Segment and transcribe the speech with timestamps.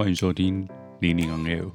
[0.00, 0.66] 欢迎收听
[1.00, 1.70] 零零 on air，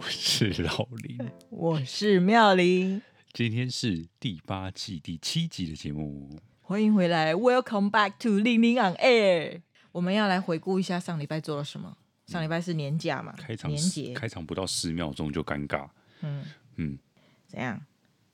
[0.00, 1.18] 我是老林，
[1.50, 3.02] 我是妙玲，
[3.34, 9.60] 今天是第八季第七集的节目，欢迎回来，Welcome back to 零零 on air。
[9.92, 11.94] 我们要来回顾一下上礼拜做了什么。
[12.26, 13.34] 上礼拜是年假嘛？
[13.36, 15.86] 开场年节，开场不到十秒钟就尴尬。
[16.22, 16.98] 嗯嗯，
[17.46, 17.82] 怎样？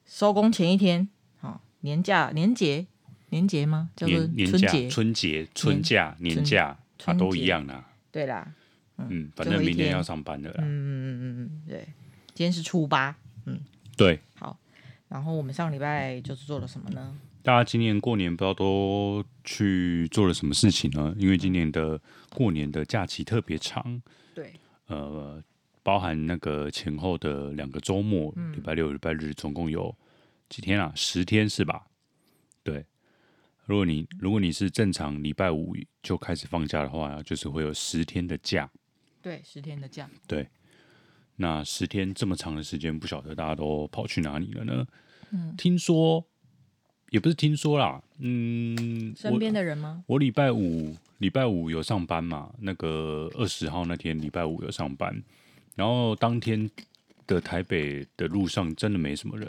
[0.07, 1.09] 收工前一天，
[1.41, 2.87] 好，年假年节
[3.31, 3.91] 年节吗？
[3.97, 4.17] 叫做
[4.47, 7.91] 春节春节春假年假啊，都一样啦。
[8.13, 8.55] 对啦，
[8.99, 10.57] 嗯，反正明天要上班的啦。
[10.59, 11.85] 嗯嗯嗯嗯，对，
[12.35, 13.17] 今天是初八。
[13.47, 13.61] 嗯，
[13.97, 14.21] 对。
[14.37, 14.59] 好，
[15.09, 17.17] 然后我们上礼拜就是做了什么呢？
[17.43, 21.15] 大家今年过年不知道都去做了什么事情呢？
[21.19, 24.01] 因为今年的过年的假期特别长，
[24.35, 24.55] 对，
[24.87, 25.43] 呃，
[25.83, 29.95] 包含那个前后的两个周末，礼拜六、礼拜日，总共有
[30.49, 30.91] 几天啊？
[30.95, 31.85] 十天是吧？
[32.63, 32.87] 对，
[33.67, 38.71] 如果你如果你是正常礼拜五就开始放假的话，就是会有十天的假，
[39.25, 40.47] 对，十天的假，对。
[41.37, 44.87] 那十天这么长的时间，不晓得大家都跑去哪里了呢？
[45.33, 46.25] 嗯，听说。
[47.11, 50.03] 也不是听说啦，嗯，身边的人吗？
[50.09, 52.53] 我礼拜五礼拜五有上班嘛？
[52.59, 55.23] 那个二十号那天礼拜五有上班，
[55.77, 56.69] 然后当天
[57.25, 59.49] 的台北的路上真的没什么人。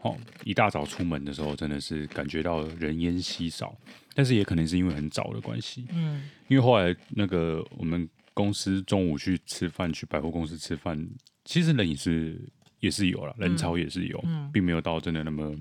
[0.00, 3.76] 哦，一大早出门的时候真的是感觉到人烟稀少，
[4.12, 5.86] 但是也可能是因为很早的关系。
[5.92, 11.08] 嗯，因为后来那个我们公司中午去吃饭，去百货公司吃饭，
[11.44, 12.38] 其实人也是
[12.80, 15.56] 也是有了，人潮也是有，嗯，并没有到真的那么。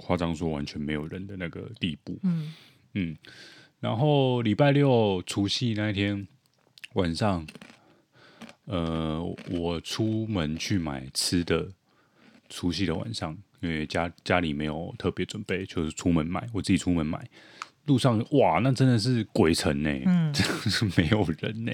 [0.00, 2.54] 夸张说完全没有人的那个地步，嗯。
[2.94, 3.16] 嗯，
[3.80, 6.24] 然后礼拜六除夕那一天
[6.92, 7.44] 晚上，
[8.66, 11.68] 呃，我出门去买吃的，
[12.48, 17.28] 除夕的晚上，因为家家里没有特别准备，就是出门买，我自己出门买，
[17.88, 21.72] 路上哇，那真的是鬼城呢，嗯， 真的是没有人呢。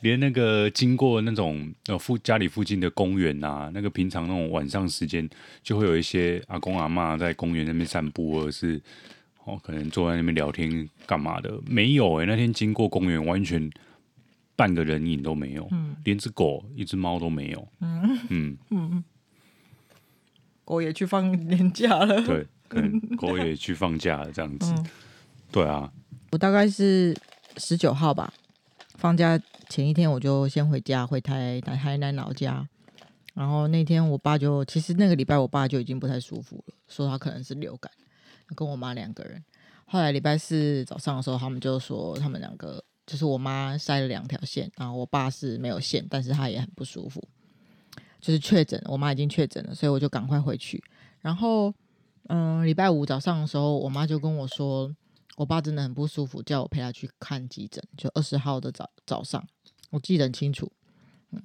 [0.00, 5.26] 连那个经过那种呃附家里附近的公园啊，那个平常那种晚上时间，
[5.62, 8.78] 就会有一些阿公阿妈在公园那边散步，或者是
[9.44, 13.70] 哦可能坐在那边聊天干嘛的，没有哎、欸，那天经过公园，完全
[14.54, 18.18] 半个人影都没有，嗯，连只狗、一只猫都没有，嗯。
[18.28, 18.58] 嗯。
[18.70, 19.04] 嗯，
[20.66, 24.86] 狗也去放年假了，对，可能 狗也去放假了这样子，嗯、
[25.56, 25.90] 对啊，
[26.32, 27.16] 我大概是
[27.56, 28.30] 十九号吧。
[28.96, 29.40] 放假
[29.70, 32.68] 前一天我就先回家，回台台台南老家。
[33.32, 37.90] 然后那天我爸就，其实那个礼拜我爸就已经不太舒服了，说他可能是流感，
[38.54, 39.42] 跟我妈两个人。
[39.86, 47.26] 后来礼拜四早上的时候，他们就说他们两个就是我妈塞了两条线，然后我爸是没有线，但是他也很不舒服，
[48.20, 50.84] 就是确诊，我妈已经确诊了，所以我就赶快回去。
[51.22, 51.72] 然后
[52.28, 54.94] 嗯，礼拜五早上的时候，我妈就跟我说。
[55.36, 57.82] 我爸真的很不舒服，叫我陪他去看急诊。
[57.96, 59.46] 就二十号的早早上，
[59.90, 60.72] 我记得很清楚。
[61.30, 61.42] 嗯，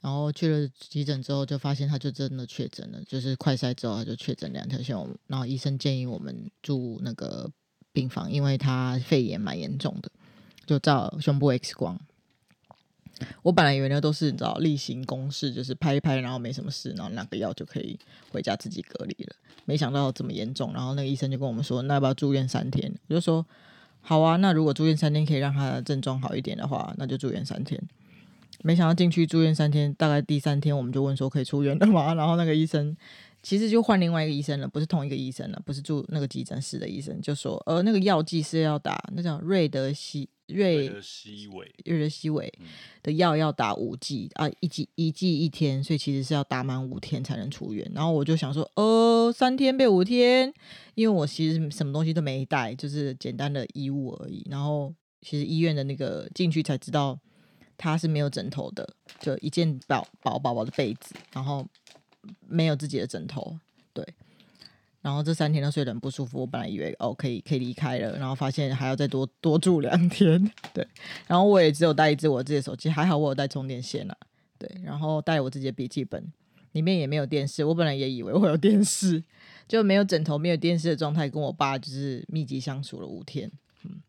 [0.00, 4.96] 然后去了急诊之后，就发现他就真的确诊了，就是快筛之后他就确诊两条线。
[5.26, 7.50] 然后医生建议我们住那个
[7.92, 10.10] 病房，因为他肺炎蛮严重的，
[10.66, 12.00] 就照胸部 X 光。
[13.42, 17.98] 我本来以为那都是你知道例行公事，就是拍一拍，然后没什么事，然后拿个药就可以
[18.30, 19.34] 回家自己隔离了。
[19.64, 22.92] 没想到这么严重，然后那个医生就跟我们说，那要不要住院三天？
[23.08, 23.44] 我就说
[24.00, 27.80] 好啊，那如果住院三天可以让他的症状好一点的话，那就住院三天。
[28.62, 32.14] 没想到进去住院三天，大概第三天我们就问说可以出院了吗？
[32.16, 32.96] 然后那个医生
[33.42, 40.28] 其实就换另外一个医生了，不是同一个医生了，不是住那个急诊室的医生，就说呃那个药剂是要打那叫瑞德西。
[40.48, 42.50] 瑞德西韦，瑞德西韦
[43.02, 47.86] 的药要打五剂啊，一剂一剂一天，所以其实是要打满五天才能出院。
[47.94, 50.50] 然后我就想说，呃，三天变五天，
[50.94, 54.42] 因为我其实什么东西都没带，就是简单的衣物而已。
[54.50, 57.18] 然后其实医院的那个进去才知道，
[57.76, 58.88] 他是没有枕头的，
[59.20, 61.68] 就一件薄薄薄薄的被子，然后
[62.46, 63.58] 没有自己的枕头，
[63.92, 64.06] 对。
[65.00, 70.86] 然后这三天都睡得很不舒服，我本来以为哦可以可以离开了，然后发现还要再多多住两天，对。
[71.26, 74.16] 然后我也只有带一只我自己的手机，还好我有带充电线啊，
[74.58, 74.68] 对。
[74.82, 76.32] 然后带我自己的笔记本，
[76.72, 79.22] 里面也没有电视，我本来也以为会有电视，
[79.68, 83.50] 就没有枕头、没有电视的状态，跟我爸就是密集相处了五天，
[83.84, 84.02] 嗯。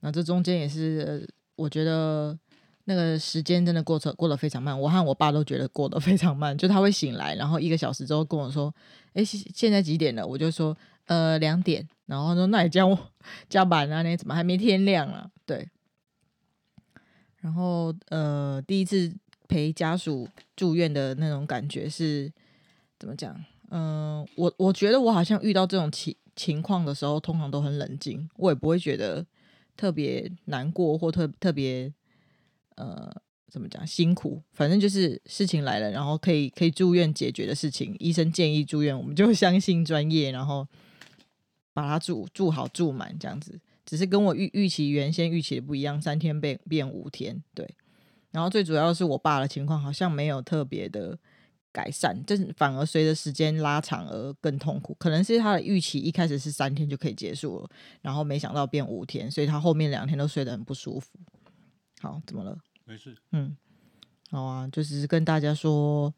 [0.00, 2.38] 那这中间也是我觉得。
[2.84, 6.56] 那个时间真的过得过得非常慢，我和我爸都觉得过得非常慢。
[6.58, 8.74] 就他会醒来，然后一个小时之后跟我说
[9.14, 10.76] ：“哎，现在几点了？”我就说
[11.06, 12.98] ：“呃，两点。”然后他说：“那你叫我
[13.48, 14.02] 加班啊？
[14.02, 15.68] 你怎么还没天亮啊？”对。
[17.40, 19.14] 然后呃，第一次
[19.46, 22.32] 陪家属住院的那种感觉是
[22.98, 23.32] 怎么讲？
[23.70, 29.24] 嗯、我我觉得我好像遇到这种情情况的时候，通常都很冷静，我也不会觉得
[29.76, 31.92] 特别难过或特特别。
[32.76, 33.12] 呃，
[33.50, 40.66] 怎么讲辛苦，反正就是事情来了，然后可以可以住院解决的事情，医生建议住院，我们就相信专业，然后
[41.74, 43.60] 把它住住好住满这样子。
[43.84, 47.68] 只是跟我预预期原先预期的不一样，三天变变五天，对。
[48.30, 51.18] 然后最主要是我爸的情况好像没有特别的
[51.70, 54.96] 改善，就是反而随着时间拉长而更痛苦。
[54.98, 57.68] 可能是他的预期一开始是三天就可以结束了，
[58.00, 61.08] 然后没想到变五天，所以他后面两天都睡得很不舒服。
[62.02, 62.58] 好，怎么了？
[62.84, 63.16] 没事。
[63.30, 63.56] 嗯，
[64.30, 66.12] 好啊，就是跟大家说，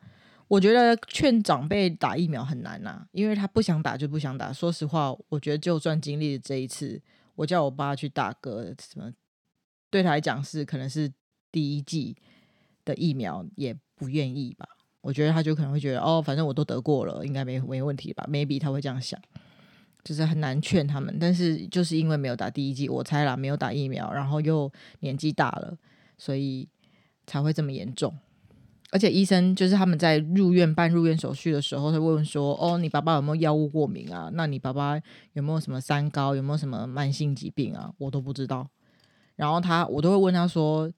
[0.49, 4.51] 我觉得劝长辈打疫苗很难呐、啊，因为他不想打就不想打。
[4.51, 7.03] 说实话，我觉得就算经历了这一次。
[7.35, 9.13] 我叫我爸去打个什么，
[9.91, 11.13] 对他来讲是可能是
[11.53, 12.17] 第一剂
[12.85, 14.67] 的疫苗，也不愿意吧。
[15.03, 19.21] 我觉得他就可能会觉得，哦，反正我都得过了，应该没没问题吧？Maybe 他会这样想，
[20.05, 21.17] 就是很难劝他们。
[21.19, 24.71] 但是就是因为没有打第一剂，我猜啦，没有打疫苗，然后又
[25.01, 25.77] 年纪大了，
[26.19, 26.69] 所以
[27.27, 28.15] 才会这么严重。
[28.91, 34.31] 而且医生就是他们在入院办入院手续的时候，他会问说：“哦，你爸爸有没有药物过敏啊？
[34.35, 34.97] 那你爸爸
[35.33, 36.37] 有没有什么三高？
[36.37, 38.69] 有没有什么慢性疾病啊？”我都不知道。
[39.35, 40.89] 然后他，我都会问他说：“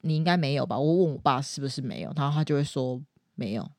[0.00, 2.98] 你应该没有吧？”我问我爸是不是没有，然后他就会说
[3.34, 3.70] 没有。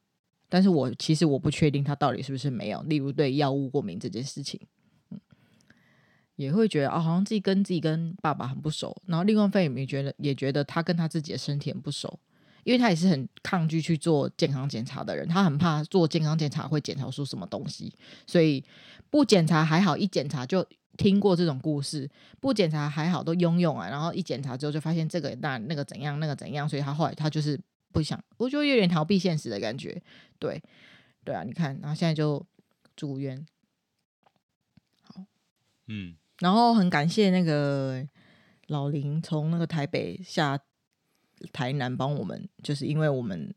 [0.50, 2.81] 但是我其实我不确定他到底是不是没有。
[2.84, 4.60] 例如对药物过敏这件事情，
[5.12, 5.19] 嗯，
[6.36, 9.01] 也会觉得啊、好像自己跟自己跟爸爸很不熟。
[9.06, 12.19] 然后另外一方面也觉得也觉得他跟他自己的身体很不熟。
[12.66, 17.92] 因为他也是很抗拒去做健康检查的人，他很怕做健康检查会检查出什么东西，
[18.28, 18.63] 所以
[19.10, 20.63] 不检查还好，一检查就
[20.98, 22.07] 听过这种故事，
[22.42, 27.60] 不检查还好都用用啊，然后一检查之后就发现这个那那个怎样那个怎样，所以他后来他就是
[27.91, 30.01] 不想，我就有点逃避现实的感觉，
[30.39, 30.62] 对
[31.24, 32.45] 对啊，你看，然后现在就
[32.95, 33.45] 住院，
[35.03, 35.24] 好，
[35.88, 38.07] 嗯，然后很感谢那个
[38.68, 40.59] 老林从那个台北下。
[41.53, 43.56] 台南帮我们，就是因为我们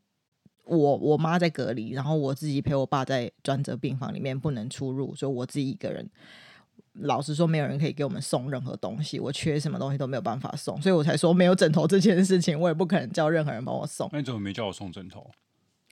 [0.63, 6.09] 我我妈在隔离，然后我自己陪我爸在专责病房里面不能出入，所以我自己一个人。
[6.99, 14.07] 老实说，没有人可以给我们送任何东西，我缺什么东西都没有办法送，所以我才说没有枕头这件事情，我也不可能叫任何人帮我送。
[14.11, 15.31] 那你怎么没叫我送枕头？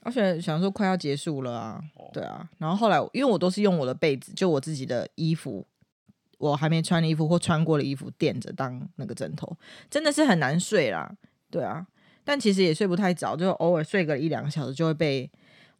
[0.04, 1.82] 而且想说快要结束了啊，
[2.12, 2.48] 对啊。
[2.58, 5.66] 然后后来因为我都是用我的被子，就我自己的衣服，
[6.38, 9.56] 我还没穿的衣服或穿过的衣服垫着当那个枕头，
[9.90, 11.12] 真的是很难睡啦。
[11.50, 11.84] 对啊，
[12.24, 15.30] 但其实也睡不太早，就偶尔睡个一两个小时就会被。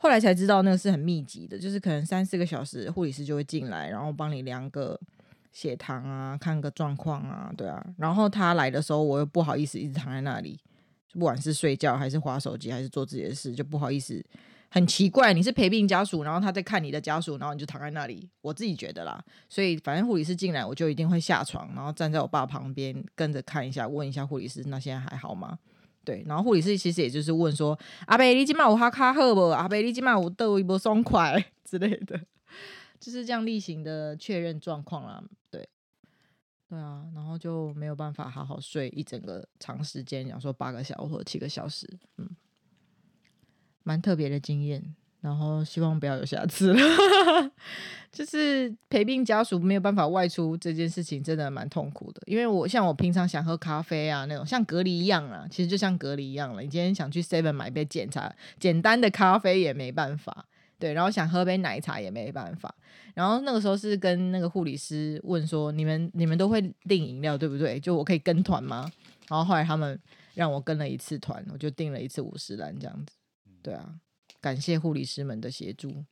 [0.03, 4.99] 后来才知道那个是很密集的，就是可能三四个小时护理师就会进来，然后帮你量个
[5.53, 7.81] 血糖啊，看个状况啊，对啊。
[7.99, 10.59] 然后他来的时候，我又不好意思一直躺在那里，
[11.13, 14.21] 不管是睡觉还是划手机还是做自己的事，就不好意思。
[14.69, 18.29] 很奇怪，你是陪病家属，然后他在看你的家属，然后你就躺在那里。
[18.41, 25.57] 我自己觉得啦，所以反正护理师进来，我就一定会下床，然后站在我爸旁边，跟着看一下，问一下护理师，那现在还好吗？
[26.05, 29.41] 对，然后护理师其实也就是问说，阿伯你今晚有哈卡喝不？
[29.49, 32.21] 阿伯你今晚有得一波爽快 之类的，
[32.99, 35.23] 就是这样例行的确认状况啦。
[35.51, 35.69] 对，
[36.69, 41.89] 对啊，然后就没有办法好好睡一整个长时间，讲说八个小时或七个小时，
[42.19, 42.29] 嗯。
[43.85, 46.79] 蛮特别的经验，然后希望不要有下次了。
[48.13, 52.21] 就是陪病家属没有办法外出这件事情，真的蛮痛苦的。
[52.27, 56.61] 因为我像我平常想喝咖啡啊，那种像隔离一样啊，其实就像隔离一样了。
[56.61, 60.45] 你今天想去 Seven 买一杯检查简单的咖啡也没办法，
[60.79, 62.75] 对，然后想喝杯奶茶也没办法。
[63.15, 67.81] 然后那个时候是跟那个护理师问说：“你们你们都会订饮料对不对？
[67.81, 68.91] 就我可以跟团吗？”
[69.29, 69.99] 然后后来他们
[70.35, 73.15] 让我跟了一次团，我就订了一次五十兰这样子。
[73.63, 73.95] 对啊，
[74.43, 76.05] 感谢护理师们的协助，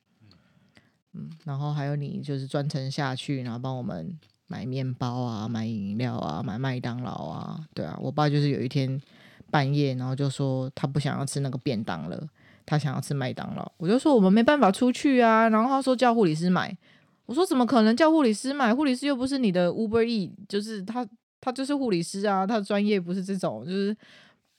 [1.15, 9.03] 嗯，然后还有你就是专程下去，然后帮我们买面包啊、买饮料啊、买麦当劳啊，对啊，我爸就是有一天
[9.51, 12.25] 半夜，然后就说他不想要吃那个便当了，
[12.65, 16.79] 他想要吃麦当劳，我就说我们没办法出去啊，然后他说叫护理师买，
[17.27, 18.73] 我说怎么可能叫护理师买？
[18.73, 21.05] 护理师又不是你的 Uber E，就是他
[21.41, 23.97] 他就是护理师啊，他的专业不是这种，就是。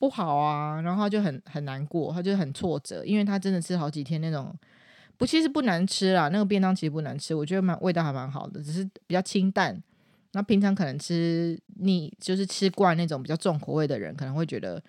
[0.02, 4.52] 不好啊，然后他就很很难过，他就很挫折，因为他真的吃好几天那种，
[5.16, 9.80] 不，其实不难吃啦，那个便当其实不难吃，我觉得蛮味道还蛮好的，只是比较清淡。
[10.32, 14.82] 那平常可能吃腻，就是吃惯那种比较重口味的人，可能会觉得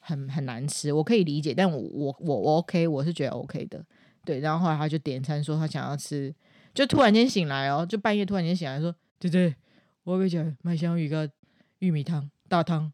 [0.00, 3.80] 很很难吃，我可以理解，但我我我我 OK，我是觉得 OK 的，
[4.24, 4.40] 对。
[4.40, 6.34] 然后后来他就点餐说他想要吃，
[6.74, 9.54] 就突然间醒来哦，就半夜突然间醒来说，对对，
[10.02, 11.30] 我要讲麦香鱼个
[11.78, 12.92] 玉米汤大汤。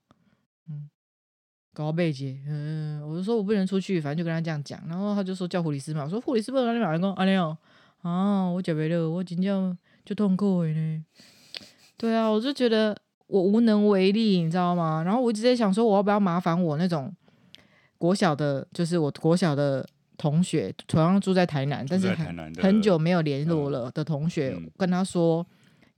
[1.75, 7.57] 搞背姐，嗯，我就说我不能出去，反正就跟他这样讲，然后他就说叫护理师嘛，我说护理师不能让你马上讲，阿亮，
[8.03, 11.05] 啊，我减肥了，我今天就痛苦呢。
[11.97, 15.03] 对啊，我就觉得我无能为力，你知道吗？
[15.05, 17.15] 然后我一直在想说，我要不要麻烦我那种
[17.97, 19.89] 国小的，就是我国小的
[20.19, 25.47] 同学，同样住在台南，但是很很久没有联络了的同学，嗯、跟他说，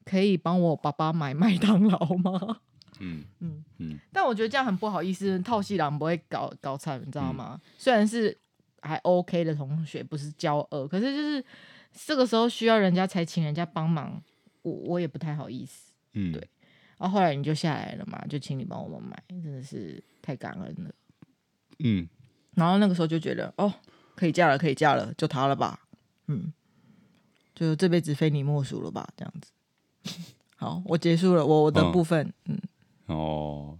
[0.04, 2.58] 可以帮我爸爸买麦当劳吗？
[3.00, 4.00] 嗯嗯嗯。
[4.12, 7.60] 但我觉得这样很不好意思，套戏郎不会搞搞惨，你知道吗？
[7.62, 8.36] 嗯、虽然是
[8.80, 11.44] 还 OK 的同学，不是骄傲，可是就是
[11.92, 14.22] 这个时候需要人家才请人家帮忙，
[14.62, 15.92] 我我也不太好意思。
[16.12, 16.48] 嗯，对。
[16.96, 20.94] 然后后来你就下来了嘛，就请你帮我们买，真的是太感恩了。
[21.80, 22.08] 嗯，
[22.54, 23.72] 然后那个时候就觉得，哦，
[24.14, 25.80] 可以嫁了，可以嫁了，就他了吧。
[26.28, 26.52] 嗯，
[27.54, 29.50] 就这辈子非你莫属了吧，这样子。
[30.56, 32.32] 好，我结束了我我的部分。
[32.44, 32.60] 嗯，嗯
[33.06, 33.78] 哦，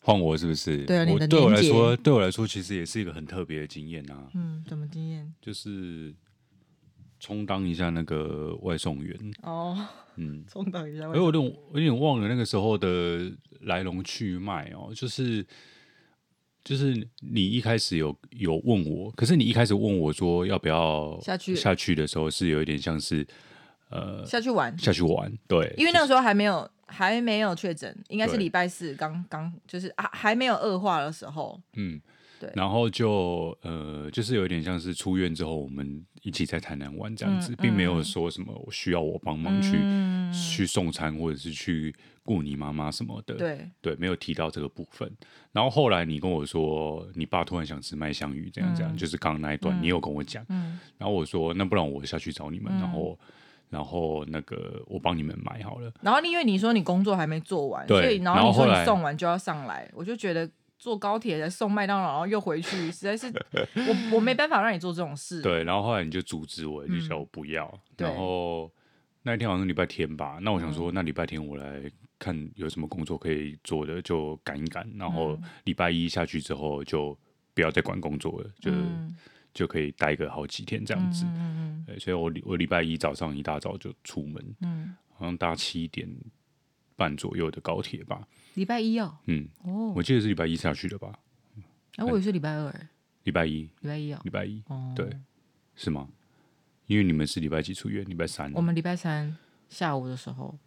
[0.00, 0.84] 换我是不是？
[0.84, 4.28] 对啊，你的对我来说，对我来说，其实也是一个很特别的经验啊。
[4.34, 5.32] 嗯，怎么经验？
[5.40, 6.14] 就是
[7.20, 9.18] 充当一下那个外送员。
[9.42, 9.86] 哦。
[10.16, 11.04] 嗯，充当一下。
[11.04, 14.92] 哎，我有点，我有点忘了那个时候的来龙去脉哦。
[14.94, 15.42] 就是，
[16.62, 23.26] 就是你一开始有有问我，可是你一开始问我说要不要下去下去的时候，是有一点像是
[23.88, 25.32] 呃下去玩下去玩。
[25.48, 31.60] 对，因为那个时候还没有还没有确诊，应该是礼拜四刚刚就是啊还没有恶化的时候。
[31.74, 32.00] 嗯。
[32.40, 41.94] 对然后就呃，就是有点像是出院之后，我们一起在台南玩这样子，嗯、并没有说什么需要我帮忙去、嗯、去送餐或者是去
[42.24, 43.36] 顾你妈妈什么的。
[43.36, 45.08] 对对，没有提到这个部分。
[45.52, 50.44] 然后后来你跟我说，你爸突然想吃麦香鱼，这样这样，嗯、就是刚刚那一段，你有跟我讲。
[50.48, 53.16] 嗯、然后我说，那不然我下去找你们，嗯、然后
[53.72, 55.90] 然后那个我帮你们买好了。
[56.00, 60.48] 然后因为你说你工作还没做完，对所以然后你说你送完就要上来，我就觉得。
[60.82, 65.40] 坐高铁再送麦当劳，然后又回去，实在是 我我没办法让你做这种事。
[65.40, 67.72] 对，然后后来你就阻止我，你就叫我不要。
[67.72, 68.68] 嗯、然后
[69.22, 71.88] 那一天好像是礼拜天吧，那我想说，那礼拜天我来
[72.18, 74.84] 看有什么工作可以做的，就赶一赶。
[74.98, 77.16] 然后礼拜一下去之后，就
[77.54, 79.16] 不要再管工作了，就、嗯、
[79.52, 81.24] 就可以待个好几天这样子。
[81.26, 86.08] 嗯嗯，所以我我礼拜一早上一大早就出门，嗯，好像搭七点
[86.96, 88.26] 半左右的高铁吧。
[88.54, 91.12] 礼拜一哦，嗯，哦，我记得是礼拜一下去的吧？
[91.96, 92.74] 啊，我以为是礼拜二，
[93.24, 94.92] 礼拜一，礼拜一哦，礼拜一，哦。
[94.94, 95.10] 对，
[95.74, 96.08] 是吗？
[96.86, 98.04] 因为你们是礼拜几出院？
[98.08, 99.36] 礼拜三，我们礼拜三
[99.68, 100.58] 下午的时候，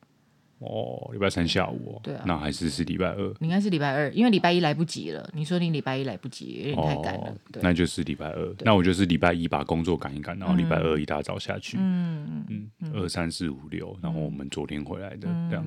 [0.59, 5.29] 哦，礼拜三下午，哦对啊，那还是是礼拜二，应该是礼拜二，因为礼拜一来不及了。
[5.33, 8.55] 你说你礼拜一来不及，有点太赶了，那就是礼拜二。
[8.61, 15.65] 那我就是礼拜一把工作赶一赶，然后礼拜二一大早下去，嗯嗯，二三四五六，然后我们昨天回来的这样，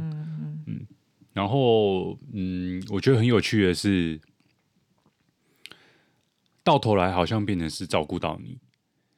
[0.67, 0.87] 嗯。
[1.35, 4.21] 然后，嗯，我觉得很有趣的是，
[6.65, 8.59] 到头来好像变成是照顾到你。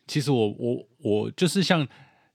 [0.07, 1.87] 其实我我我就是像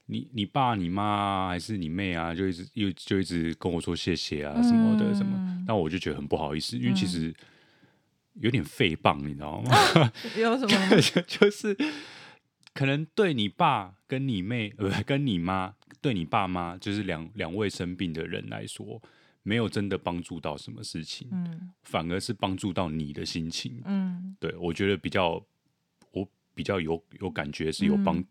[0.06, 5.36] 你你爸你妈还是你妹啊，就一直又就一直跟我说谢谢啊什么的什么，
[5.66, 7.34] 那、嗯、我就觉得很不好意思，因为其实
[8.34, 9.74] 有点废棒，你知道吗？
[9.74, 11.00] 啊、 有什么？
[11.26, 11.76] 就是
[12.72, 19.00] 可能对你爸跟你妹呃跟你妈对你爸妈，就是两两位生病的人来说。
[19.48, 25.40] 没有真的帮助到什么事情，嗯，反而是帮助到你的心情，嗯，对，我觉得比较，
[26.10, 28.26] 我比较有有感觉是有帮，嗯，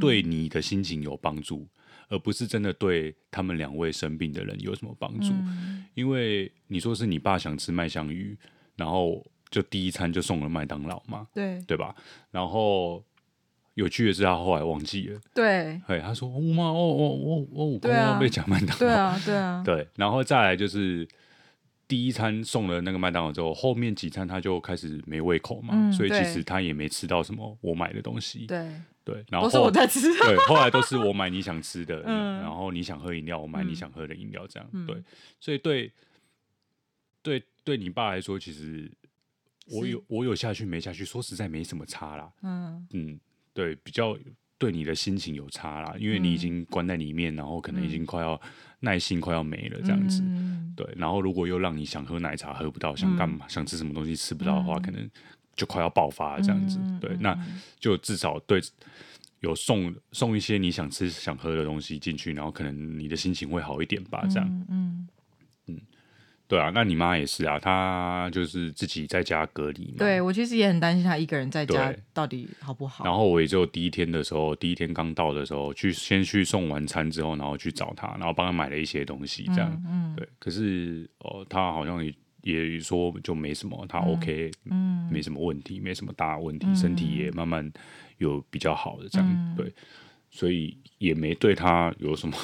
[0.00, 1.66] 对你的心情有帮助，
[2.08, 8.36] 而不是真的对他们两位生病的人有什么帮助，嗯，因为你说是你爸想吃麦香鱼，
[8.76, 11.94] 然后就第一餐就送了麦当劳嘛，对，对吧？
[12.30, 13.04] 然后。
[13.76, 15.20] 有趣的是，他后来忘记了。
[15.34, 19.86] 对，哎，他说：“我妈，我我我我我刚刚被讲麦当劳。”对啊，对啊， 对。
[19.96, 21.06] 然后再来就是
[21.86, 28.46] 第一餐送了那个麦当劳之后，后面几餐他就开始没胃口嘛，所以其实他也没吃到什么我买的东西。
[28.46, 28.66] 对
[29.06, 30.00] 对，然后都是我在吃。
[30.18, 35.00] 对，后来都是我买你想吃的，然后你想喝饮料，我买你想喝的饮料，这样对。
[35.38, 35.92] 所以对
[37.22, 38.90] 对对你爸来说，其实
[39.70, 42.32] 我有我有下去没下去，说实在没什么差啦。
[42.42, 43.20] 嗯嗯。
[43.54, 44.14] 对，比较
[44.58, 48.38] 对你的心情有差啦，因为你已经关在里面，嗯、然后可能已经快要
[48.80, 50.20] 耐心快要没了这样子。
[50.22, 55.10] 嗯、对，然后如果又让你想喝奶茶喝不到，想干嘛、嗯、想吃什么东西吃不到的话，嗯、可能
[55.56, 56.78] 就快要爆发了这样子。
[56.82, 57.36] 嗯、对，那
[57.80, 58.60] 就至少对
[59.40, 64.66] 有送送一些你想吃想喝的东西进去，然后可能你的心情会好一点吧，这样。
[64.68, 65.08] 嗯。
[65.66, 65.80] 嗯
[66.48, 69.94] 对啊，那你妈也是啊，她就是自己在家隔离嘛。
[69.98, 73.04] 对，我其实也很担心她一个人在家到底好不好。
[73.04, 79.68] 然后我也就第一天的时候，第一天刚到的时候，去先去送完餐之后，然后去找她，然后帮她买了一些东西，这样。
[79.88, 80.14] 嗯。
[80.14, 82.14] 嗯对，可是哦，她好像也
[82.52, 87.70] 也说就没什么，他 OK，嗯，没什么问题，没什么大问题，嗯、身体也慢慢
[88.18, 89.28] 有比较好的这样。
[89.28, 89.74] 嗯、对。
[90.28, 92.36] 所以也没对他有什么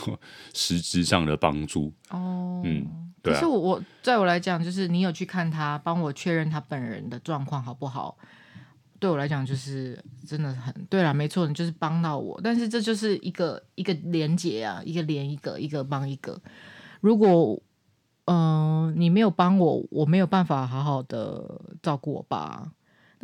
[0.55, 1.93] 实质上的帮助。
[2.09, 3.37] 哦，嗯，对啊。
[3.37, 8.17] 可是我我在我来讲，就是你有去看他，帮我确认他本人的状况好不好？
[8.99, 12.41] 对我来讲，就是真的很对啦，没错，你就是帮到我。
[12.43, 16.41] 但是这就是一个一个连结啊，一个连一个，一个帮一个。
[17.01, 17.61] 如果
[18.27, 22.73] 嗯、呃，你没有帮我，我没有办法好好的照顾我爸。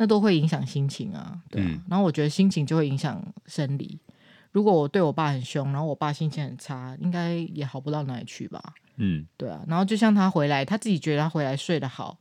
[0.01, 3.99] 那都会影响心情啊，对啊，嗯，然后我觉得心情就会影响生理。
[4.53, 8.63] 如果我对我爸很凶，然后我爸心情很差，应该也好不到哪里去吧。
[8.95, 9.61] 嗯，对啊。
[9.67, 12.17] 然后就像他回来，他自己觉得他回来睡得好，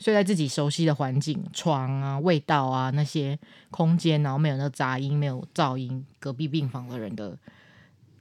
[0.00, 3.38] 睡在自己熟悉的环境，床啊、味道啊那些
[3.70, 7.38] 空间，然后没有那杂音、没有噪音，隔壁病房的人的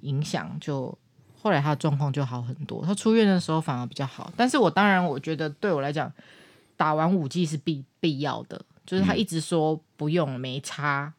[0.02, 0.96] 影响，就
[1.42, 2.86] 后来他的状况就好很多。
[2.86, 4.32] 他出院的时候反而比较好。
[4.36, 6.12] 但是我当然我觉得对我来讲，
[6.76, 8.62] 打完五剂是必必要的。
[8.86, 11.14] 就是他一直说不用没差，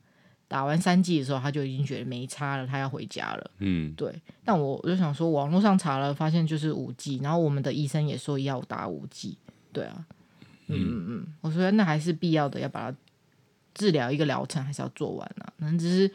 [0.48, 3.50] 打完三剂的时候他就已经觉得没差了，他要回家了。
[3.58, 4.12] 嗯，对。
[4.44, 9.38] 但我我就想说，网络上查了，发现就是五剂，然后我们的医生也说要打五剂。
[9.72, 10.04] 对啊，
[10.66, 12.96] 嗯嗯嗯，我说那还是必要的，要把它
[13.72, 15.52] 治疗一个疗程还是要做完啊。
[15.58, 16.12] 能只是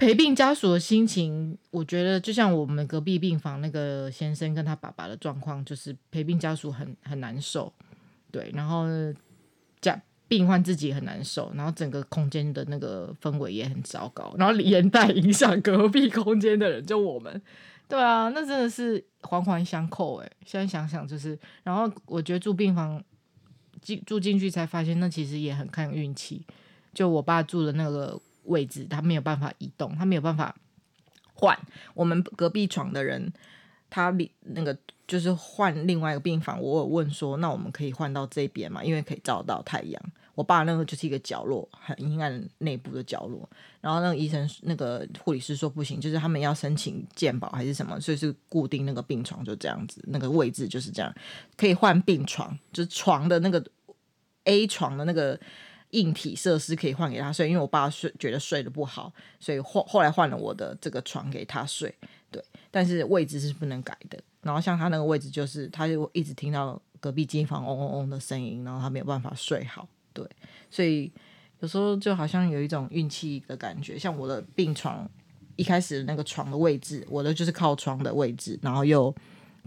[0.00, 7.72] 陪病家属的心情，我觉得就像我们隔壁病房那个先生跟他爸爸的状况，就是陪病家属很很难受。
[8.32, 8.86] 对，然后
[9.80, 10.00] 家。
[10.30, 17.42] 病患自己很难受，然后整个空间的那个氛围也很糟糕，然后连带影响隔壁空间的人，就我们，
[17.88, 20.30] 对啊，那真的是环环相扣哎。
[20.46, 23.02] 现在想想就是，然后我觉得住病房
[23.82, 26.46] 进住进去才发现，那其实也很看运气。
[26.94, 28.16] 就我爸住的那个
[28.50, 30.54] 位置，他没有办法移动，他没有办法
[31.32, 31.58] 换。
[31.94, 33.32] 我们隔壁床的人，
[33.88, 34.76] 他那个。
[35.10, 38.80] 就是换另外一个病房，我有问说，那我们可以换到这边吗？
[38.84, 40.00] 因为可以照到太阳。
[40.36, 43.50] 我爸那个就是一个角落，很阴暗内部的角落。
[43.80, 51.12] 然后那个医生、那个护理师说不行，就是他们要申请健保还是什么，所以是固定那个病床就这样子，那个位置就是这样，
[51.56, 53.60] 可以换病床，就是床的那个
[54.44, 55.36] A 床的那个
[55.90, 61.94] 硬体设施可以换给他睡，因为我爸睡觉得睡得不好，所以后后来换了我的这个床给他睡。
[62.30, 64.18] 对，但是位置是不能改的。
[64.42, 69.88] 然后像他那个位置，就是他就一直听到隔壁机房嗡嗡嗡的声音，然后他没有办法睡好。
[70.12, 70.24] 对，
[70.70, 71.10] 所以
[71.58, 73.98] 有时候就好像有一种运气的感觉。
[73.98, 75.08] 像我的病床
[75.56, 79.14] 一开始那个床的位置，我的就是靠窗的位置，然后又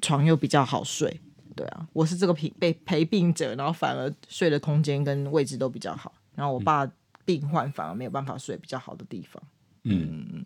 [0.01, 1.19] 床又比较好睡。
[1.55, 6.13] 对啊，我是这个陪被陪病者，然后反而睡的空间跟位置都比较好。
[6.35, 6.89] 然后我爸
[7.25, 9.41] 病患反而没有办法睡比较好的地方。
[9.83, 10.45] 嗯嗯，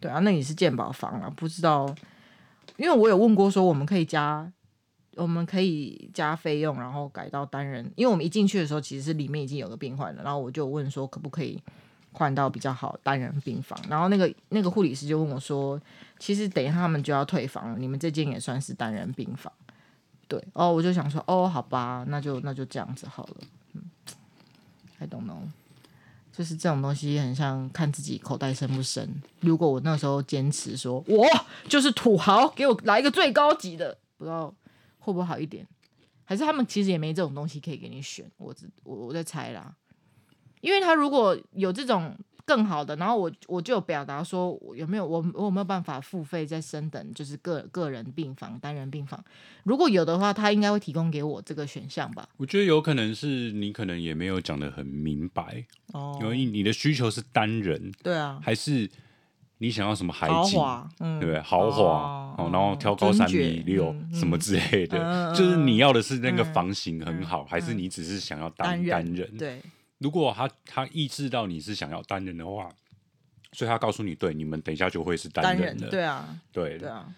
[0.00, 1.94] 对啊，那也是健保房啊，不知道。
[2.76, 4.50] 因为我有问过，说我们可以加，
[5.16, 7.84] 我们可以加费用，然后改到单人。
[7.96, 11.62] 因为我们一进去的时候，其实是里面已经有个病患了，然后我就问说，可不可以
[12.12, 13.78] 换到比较好单人病房？
[13.88, 15.80] 然后那个那个护理师就问我说，
[16.18, 19.52] 其实等一下他们就要退房了，你们这间也算是单人病房。
[20.32, 23.36] 对，哦，我就想说，哦，好吧，那就那就这样子好了。
[23.74, 23.82] 嗯
[24.98, 25.42] ，I don't know。
[26.32, 29.06] 就是这种东西很像看自己口袋深不深。
[29.40, 31.26] 如果我那时候坚持说，我
[31.68, 34.54] 就是土豪，给我来一个最高级的，不知道
[35.00, 35.66] 会不会好一点？
[36.24, 38.24] 还是他们其实也没这种东西可以给你选？
[38.38, 39.76] 我我我在猜啦，
[40.62, 42.16] 因为他如果有这种。
[42.44, 49.22] 更好的，然后我我就有表达说，有没有我我有没有办法付费再升等，就是个个人病房、单人病房，
[49.62, 52.28] 如果有的话，他应该会提供给我这个选项吧？
[52.36, 58.90] 我觉得有可能是你可能也没有讲的很明白哦，因为你的需求是单人，对啊，还是
[59.58, 61.40] 你想要什么海景，豪华，嗯、对不对？
[61.42, 69.14] 豪华哦，哦，然后挑高三米六、嗯、什么之类的，嗯、就是你要的是那个房型很好，嗯、还是你只是想要单单人？
[69.14, 69.62] 人对。
[70.02, 72.68] 如果他他意识到你是想要单人的话，
[73.52, 77.14] 所以他告诉你，对，你们等一下就会是单人的，人对啊，对对啊，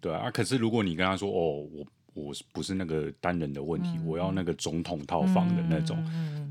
[0.00, 0.30] 对啊。
[0.30, 5.96] 可是如果你跟他说，哦，我我不是那个单人的问题，嗯、我要那个总统套房的那种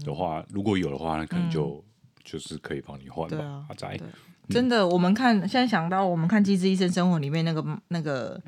[0.04, 4.00] 的话，嗯、如果有的话，那可能就、嗯、就是可以帮你换吧，阿宅。
[4.50, 8.42] 真的，我们看现在想到我们看《机智医生生活》里面那个那个。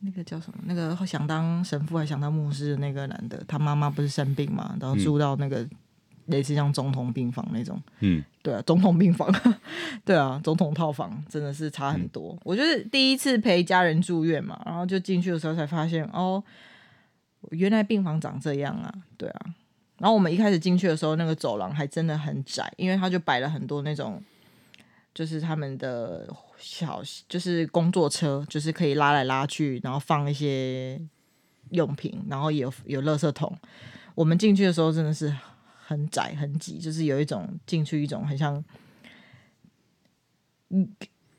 [0.00, 0.58] 那个叫什么？
[0.64, 5.66] 那个想当神父还想当牧师的那个男的，他妈妈不是生病嘛，然后住到那个
[6.26, 7.80] 类似像总统病房那种。
[8.00, 9.30] 嗯，对啊，总统病房，
[10.04, 12.32] 对啊，总统套房真的是差很多。
[12.32, 16.42] 嗯、我就是第一次陪家人住院嘛，然后就进去的时候才发现，哦，
[17.50, 19.40] 原来病房长这样啊，对啊。
[19.98, 24.22] 然后我们一开始进去的时候，那个走廊还真的很窄，因为他就摆了很多那种。
[25.12, 31.00] 就是他们的小，就是工作车，就是可以拉来拉去，然后放一些
[31.70, 33.56] 用品，然后有有垃圾桶。
[34.14, 35.34] 我们进去的时候真的是
[35.86, 38.62] 很窄很挤，就是有一种进去一种很像
[40.68, 40.88] 嗯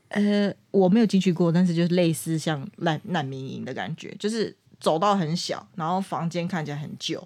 [0.09, 7.25] 呃，我没有进去过，但是就是类似像难难民营的感觉，就是走道很小，然后房间看起来很旧，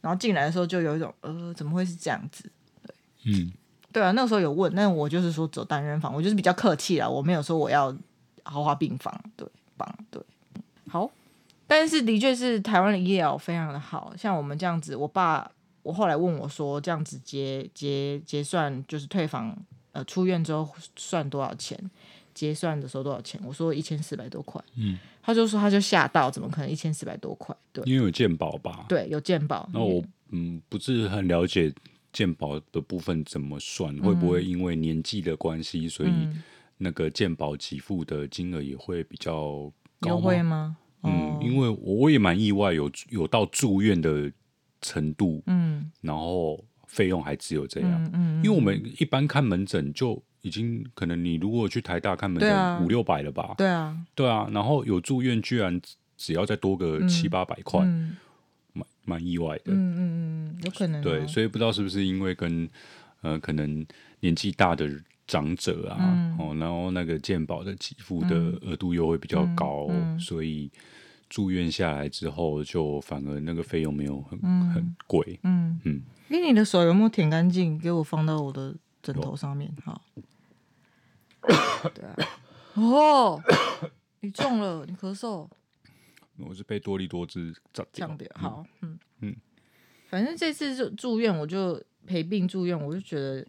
[0.00, 2.50] 然后进来的时候就有一种呃，怎么会是这样子？
[2.82, 2.94] 对，
[3.32, 3.52] 嗯，
[3.98, 7.92] 对啊，那个时候有问，但我就是说走单人房，我就是比较客气啦，我没有说我要
[8.44, 9.44] 豪华病房，对，
[9.76, 10.22] 房对，
[10.88, 11.10] 好，
[11.66, 15.50] 但是的确是台湾的医疗非常的好，像我们这样子，我爸
[15.82, 19.56] 我后来问我说，这样子结结结算就是退房
[19.90, 21.76] 呃出院之后算多少钱？
[22.32, 23.40] 结算的时候多少钱？
[23.44, 24.62] 我说一千四百多块。
[24.76, 27.52] 嗯，他就说他就吓到，怎么可能一千四百多块？
[27.72, 28.86] 对，因为有健保吧？
[28.88, 29.68] 对，有健保。
[29.72, 31.74] 那我嗯不是很了解
[32.12, 36.12] 健保的部分怎么算，嗯、会不会因为年纪的关系，所以
[36.76, 40.76] 那个健保给付的金额也会比较高优惠吗？
[41.02, 44.32] 嗯，哦、因为我也蛮意外有，有有到住院的
[44.80, 45.42] 程度。
[45.46, 48.04] 嗯，然后费用还只有这样。
[48.12, 50.22] 嗯，嗯，因为我们一般看门诊就。
[50.42, 53.54] 已经可能你如果去台大看门诊五六百了吧？
[53.58, 55.78] 对啊，对啊，然后有住院居然
[56.16, 57.84] 只要再多个七八百块，
[59.04, 59.64] 蛮意外的。
[59.66, 61.04] 嗯嗯嗯，有可能、哦。
[61.04, 62.68] 对，所以不知道是不是因为跟
[63.22, 63.86] 呃可能
[64.20, 64.88] 年纪大的
[65.26, 70.70] 长者啊，嗯、哦，然后那个健保的给付的额度又会比较高，嗯嗯、所以
[71.28, 75.38] 住院下来之后就反而那个费用没有很、嗯、很贵。
[75.42, 77.78] 嗯嗯，你、嗯、你的手有没有舔干净？
[77.78, 80.02] 给我放到我的枕头上面，好。
[81.94, 82.16] 对啊，
[82.74, 83.40] 哦，
[84.20, 85.48] 你中了，你咳嗽。
[86.38, 87.84] 我是被多利多滋炸
[88.16, 88.28] 掉。
[88.34, 89.36] 好，嗯嗯，
[90.08, 93.46] 反正这次就住院，我就陪病住院，我就觉得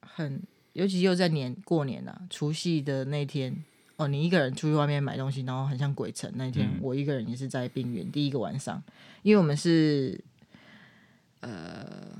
[0.00, 3.64] 很，尤其又在年过年啊，除夕的那天，
[3.96, 8.82] 哦，你一个人出去外面买东西，然后很像鬼城那天，嗯、我一个人也是在病院第一个晚上，
[9.22, 10.22] 因为我们是
[11.40, 12.18] 呃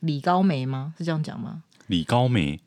[0.00, 0.94] 李高梅吗？
[0.98, 1.62] 是这样讲吗？
[1.86, 2.60] 李高梅。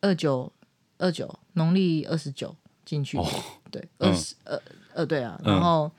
[0.00, 0.52] 二九
[0.98, 2.54] 二九，农历二十九
[2.88, 3.26] 进去，哦、
[3.70, 4.58] 对，二十二
[4.94, 5.90] 呃对啊，然后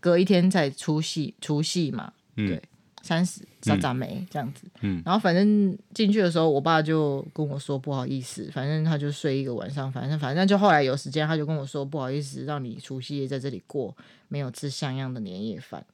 [0.00, 2.60] 隔一天才除夕，除夕嘛，嗯、对，
[3.00, 15.84] 三十撒撒梅这样子，嗯，然后反正进去的时候，我爸就跟我说不好意思，反正他就睡一个晚上，反正反正就后来有时间，他就跟我说不好意思，让你除夕夜在这里过，没有吃像样的年夜饭，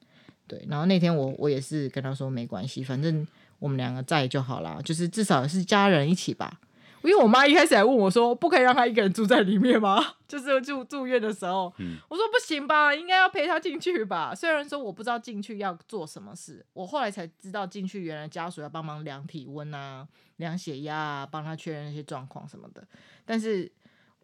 [0.46, 3.26] 对，然后那天我我也是跟他说没关系，反正
[3.58, 6.58] 我们两个在就好啦，就是至少是家人一起吧。
[7.02, 20.06] 因为我妈一开始还问我说：“不可以让她一个人住在里面吗？” 就是住住院的时候，嗯、我说：“不行吧，应该要陪她进去吧。”虽然说我不知道进去要做什么事，我后来才知道进去原来家属要帮忙量体温啊、
[20.36, 22.86] 量血压啊，帮她确认那些状况什么的。
[23.24, 23.70] 但是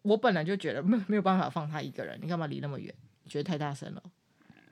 [0.03, 2.93] 我本来就觉得没没有办法放她一个人，你干嘛离那么远？
[3.27, 4.03] 觉得太大声了？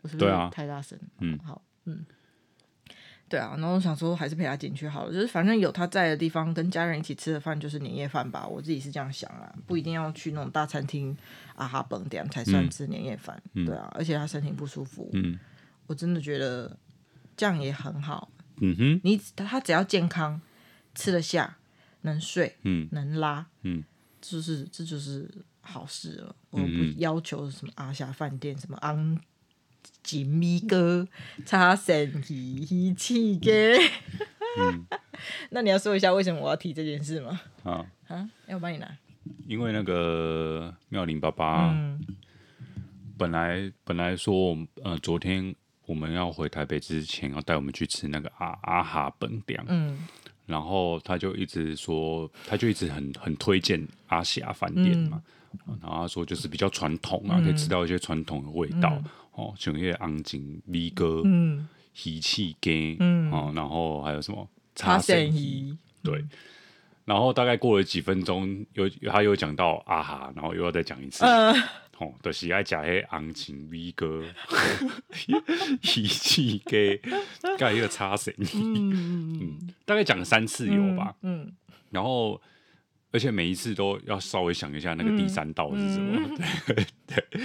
[0.02, 1.00] 我是不是太大声？
[1.20, 2.06] 嗯，好，嗯。
[3.34, 8.46] 对啊，然后我想说还是陪他进去好了，就是反正有他在的地方，跟家人一起吃的饭就是年夜饭吧。
[8.48, 11.18] 我自己是这样想啊，不一定要去那种大餐厅
[11.56, 13.42] 啊哈蹦点才算吃年夜饭。
[13.56, 15.40] 嗯、对啊，而且他身体不舒服，嗯、
[15.88, 16.78] 我真的觉得
[17.36, 18.30] 这样也很好。
[18.58, 20.40] 嗯哼，你他只要健康，
[20.94, 21.58] 吃得下，
[22.02, 23.84] 能睡，嗯，能拉，嗯，
[24.22, 25.28] 就是这就是
[25.62, 26.36] 好事了。
[26.52, 29.20] 我不要求什么阿霞饭店什么昂。
[30.02, 31.08] 金米哥
[31.46, 33.78] 插神奇仪器给，
[34.60, 34.86] 嗯、
[35.52, 37.42] 那你要说一下为什么我要提这件事吗？
[37.64, 37.86] 啊。
[38.08, 38.98] 啊，要我帮你拿？
[39.48, 42.00] 因为那个妙龄爸爸，嗯、
[43.18, 50.06] 本来本来说，呃，昨天我们要回台北之前，要带我们去吃那个阿阿哈本店，嗯，
[50.46, 55.24] 然后他就一直说，他就一直很很推荐阿霞饭店嘛，
[55.68, 59.02] 嗯、然后他说就是比较传统啊，嗯、可以吃到一些传统的味道。
[59.36, 66.24] 嗯哦，像那些红景米哥、嗯，喜气鸡，嗯，哦，然后还有什么茶神鱼，对，
[67.06, 71.26] 然后大概过了几分钟，又他又讲到啊哈，然后又要再讲一次，
[71.98, 74.24] 哦，就是爱讲些红景米哥、
[75.82, 77.02] 喜气鸡，
[77.58, 81.52] 盖一个茶神鱼，嗯，大概讲了三次有吧，嗯，
[81.90, 82.40] 然后
[83.12, 87.42] 而且每一次都要稍微想一下那个第三道是什么，对 对。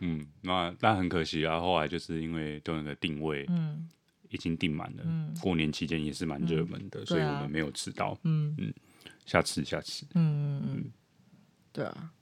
[0.00, 3.88] 嗯，那但很可惜啊，后来就是因为都那个定位，嗯，
[4.28, 5.02] 已经订满了。
[5.04, 8.16] 嗯，过年期间也是蛮热门的，嗯、所以我们没有吃到。
[8.22, 8.72] 嗯嗯，
[9.26, 10.06] 下次下次。
[10.14, 10.84] 嗯嗯，
[11.72, 12.12] 对啊，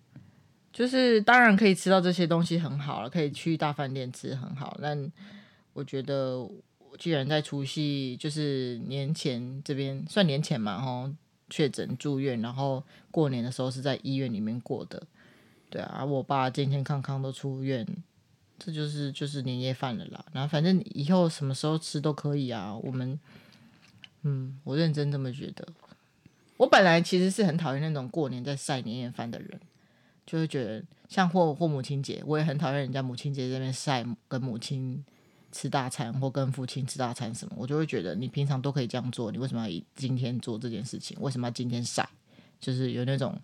[0.73, 4.79] 就是当然可以吃到这些东西很好了，可以去大饭店吃很好。
[4.81, 5.13] 但
[5.75, 6.49] 我觉得，
[6.99, 11.13] 既然在除夕就是年前这边算年前嘛，吼，
[11.51, 15.07] 确诊住院，然后过年的时候是在医院里面过的。
[15.77, 17.87] 对啊，我爸健健康康都出院，
[18.59, 20.25] 这就是就是年夜饭了啦。
[20.33, 22.75] 然后反正以后什么时候吃都可以啊。
[22.75, 23.21] 我们，
[24.23, 25.69] 嗯，我认真这么觉得。
[26.57, 29.61] 我本来其实是很讨厌那种过年在晒年夜饭的人，
[30.25, 35.05] 就会觉得像或或母亲节，我也很讨厌人家母亲节这边晒跟母亲
[35.53, 41.19] 吃大餐或跟父亲吃大餐什么，我就会觉得你平常都可以这样做，你为什么要以今天做这件事情？
[41.21, 42.09] 为什么要今天晒？
[42.59, 43.39] 就是有那种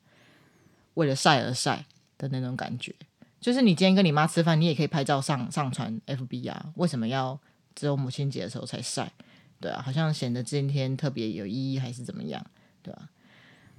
[0.94, 1.84] 为了晒而晒
[2.28, 2.94] 的那种感觉。
[3.40, 7.38] 就是你今天跟你妈吃饭，你也可以拍照上上传 FB 啊，为什么要
[7.74, 9.12] 只有母亲节的时候才晒？
[9.60, 12.44] 对啊，好像显得今天特别有意义还是怎么样？
[12.82, 13.08] 对吧、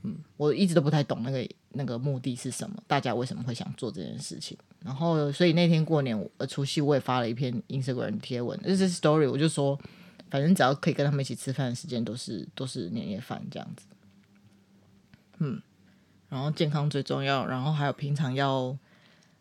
[0.03, 4.58] 嗯，我一直都不太懂那个那个目的是什么，大家为什么会想做这件事情？
[4.79, 9.79] 然后，所以那天过年，呃，除夕我也发了一篇 Instagram 贴文，就是 story，我就说，
[10.29, 13.86] 反正只要可以跟他们一起吃饭的时间，都是都是年夜饭这样子。
[15.39, 15.62] 嗯，
[16.33, 18.75] 然后健康最重要，然后还有平常要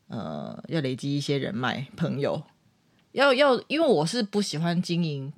[0.09, 2.43] 呃要累积一些人脉朋友，
[3.13, 5.33] 要要，因为我是不喜欢经营。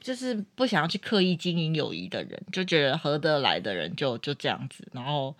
[0.00, 5.32] 就是不想要去刻意经营友谊的人，就觉得合得来的人就就这样子，然后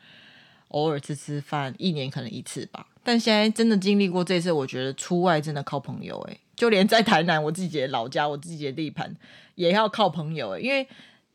[0.69, 2.87] 偶尔吃吃饭，一年可能一次吧。
[3.03, 9.13] 但现在真的经历过这次，我觉得出外真的靠朋友诶，就连在台南我自己的老家，我自己的地盘
[9.57, 10.87] 也要靠朋友诶，因为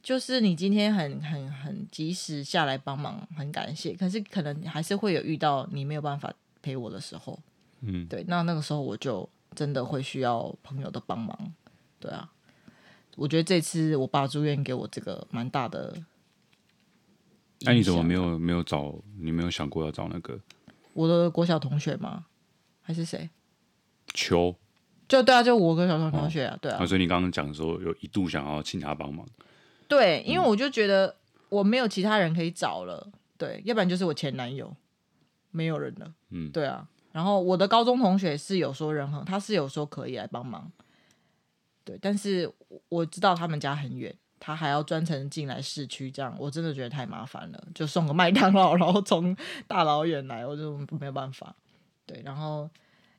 [0.08, 3.92] 就是你今天很很很及时下来帮忙，很感谢。
[3.94, 7.38] 可是可能还是会有遇到你没有办法陪我的时候，
[7.82, 11.38] 嗯，对，那那个时候我就真的会需要朋友的帮忙，
[12.00, 12.32] 对啊。
[13.18, 15.94] 我觉得这次我爸住院给我这个蛮大的。
[17.60, 18.96] 那、啊、你怎么没有没有找？
[19.20, 20.40] 你没有想过要找那个？
[20.94, 22.28] 我的国小同学吗？
[22.82, 23.30] 还是谁？
[24.14, 24.56] 秋。
[25.10, 26.86] 就对啊，就我跟小同同学啊，哦、对啊。
[26.86, 29.28] 所以你刚刚讲说有一度想要请他帮忙。
[29.88, 31.16] 对，因为我就觉得
[31.50, 34.76] 我没有其他人可以找了，对，要不然就是我前男友，
[35.52, 36.14] 没有人了。
[36.30, 36.88] 嗯，对啊。
[37.14, 40.72] 然后我的高中同学是有说人很，他是有说可以来帮忙。
[41.84, 42.52] 对，但是
[42.90, 47.68] 我知道他们家很远，他还要专程进来市区，这样我真的觉得太麻烦了。
[47.74, 51.56] 就送个麦当劳，然后从大老远来，我就没有办法。
[52.06, 52.70] 对，然后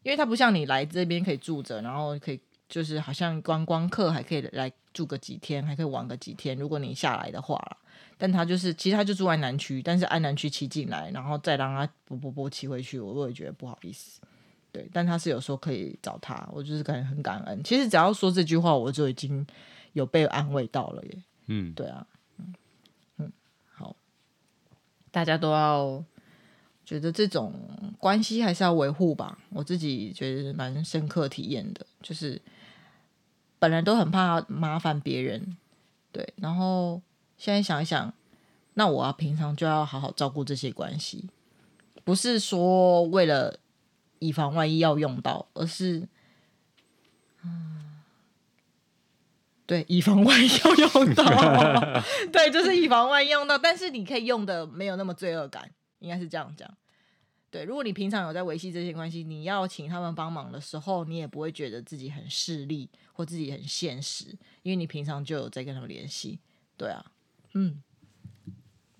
[0.02, 6.56] 因为他不像你来这边可以住着，然后可以就是好像观光客还可以来住个几天，还可以玩个几天。
[6.56, 7.58] 如果你下来的话，
[8.16, 14.20] 但他就是其实他就住安南区，但是安南区骑进来，然后再让他不不不骑回去，我会觉得不好意思。
[14.70, 17.62] 对，但他是有说可以找他，我就是感觉很感恩。
[17.64, 19.46] 其实只要说这句话，我就已经
[19.94, 21.22] 有被安慰到了耶。
[21.46, 22.54] 嗯，对啊，嗯
[23.16, 23.32] 嗯，
[23.72, 23.96] 好，
[25.10, 26.04] 大家都要
[26.84, 27.54] 觉得这种
[27.98, 29.38] 关系还是要维护吧。
[29.48, 32.40] 我自己觉得蛮深刻体验的，就是
[33.58, 35.56] 本来都很怕麻烦别人，
[36.12, 37.00] 对，然后
[37.36, 38.12] 现在想一想，
[38.74, 41.28] 那我要平常就要好好照顾这些关系，
[42.04, 43.58] 不是说为了。
[44.20, 46.08] 以防万一要用到，而是，
[47.44, 48.00] 嗯，
[49.64, 51.24] 对，以防万一要用到，
[52.32, 56.68] 对，就是以防万一用到，但是你可以用的没有那么罪恶感，应该是这样讲。
[57.50, 64.26] 对，如果你平常有在维系这些关系，你要请他们帮忙的时候，你也不会觉得自己很势利或自己很现实，
[64.62, 66.40] 因为你平常就有在跟他们联系。
[66.76, 67.12] 对啊，
[67.54, 67.82] 嗯。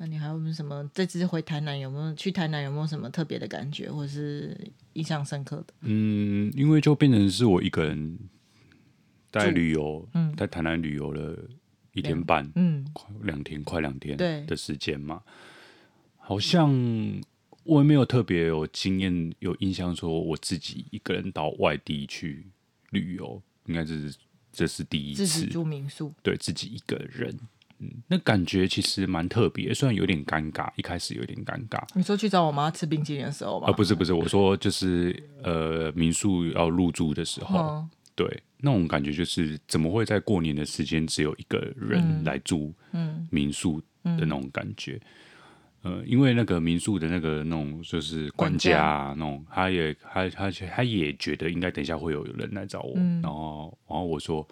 [0.01, 0.89] 那你还有没有什么？
[0.95, 4.57] 这次回台南有没有去台南有没有什么特别的感觉，或者是
[4.93, 5.75] 印象深刻的？
[5.81, 8.17] 嗯，因为就变成是我一个人
[9.33, 11.37] 在旅游，嗯，在台南旅游了
[11.95, 15.21] 一天半，嗯，快两天快两天的时间嘛，
[16.17, 16.71] 好像
[17.69, 22.47] 我也没有特别有经验有印象说我自己一个人到外地去
[22.91, 24.15] 旅游，应该是
[24.51, 27.39] 这是第一次自己住民宿，对自己一个人。
[27.81, 31.81] 嗯，那感觉其实蛮特别，虽然有点尴尬，一开始有点尴尬。
[31.95, 33.69] 你说去找我妈吃冰淇淋的时候吗？
[33.69, 42.75] 啊，不是不是，我说就是呃，民宿要入住的时候，嗯、对，那种感觉就是怎么会在过年的时间只有一个人来住
[43.31, 44.95] 民宿的那种感觉？
[44.95, 45.03] 嗯嗯、
[45.83, 54.47] 呃，因为那个民宿的那个那种就是管家、啊、那种，他也他他他也觉得应该等一下会有人来找我，嗯、然后然后我说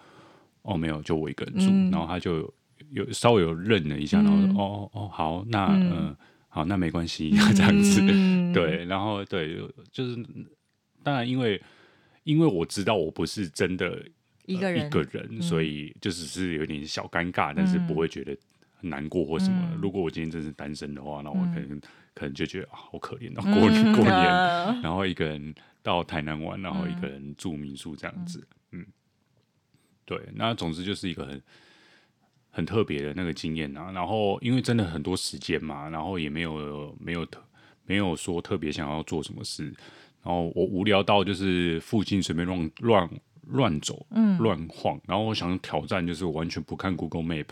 [0.61, 2.53] 哦没有，就我一个人住，嗯、然后他就。
[2.91, 9.59] 有稍微有认了一下，然后说、嗯、哦哦好，那嗯、呃、好，那没关系， 这样子，嗯、对，然后对，
[9.91, 10.15] 就是
[11.03, 11.61] 当然，因为
[12.23, 14.01] 因为我知道我不是真的
[14.45, 18.37] 一个人、呃、一个人，嗯、所以就只是有点小尴尬，但是不会觉得
[18.77, 19.69] 很难过或什么。
[19.73, 21.81] 嗯、如果我今天真是单身的话，那我可能、嗯、
[22.13, 28.85] 可能就觉得啊好可怜，然后过年过年，嗯、然后一个人到台南玩，然后一个人住民宿这样子，嗯，
[30.05, 31.41] 对，那总之就是一个很。
[32.49, 37.39] 很特别的那个经验啊，然后因为真的很多时间嘛，然后也没有没有特
[37.85, 39.65] 没有说特别想要做什么事，
[40.23, 43.09] 然后我无聊到就是附近随便乱乱
[43.43, 47.45] 乱走，嗯，乱晃，然后我想挑战就是我完全不看 Google Map，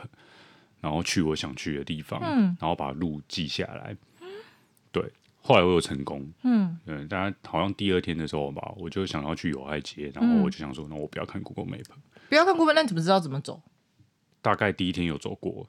[0.86, 3.98] 然然后去我想去的地方，嗯然后把路记下来。
[4.92, 5.04] 对，
[5.42, 6.32] 后来我有成功。
[6.44, 11.86] 嗯，嗯，大家好像第二天的时候吧，我就想要去友爱街，然后我就想说，那我不要看 Google Map，
[12.30, 13.60] 不要看 Google，那你怎么知道怎么走？
[14.44, 15.68] 大概第一天有走过，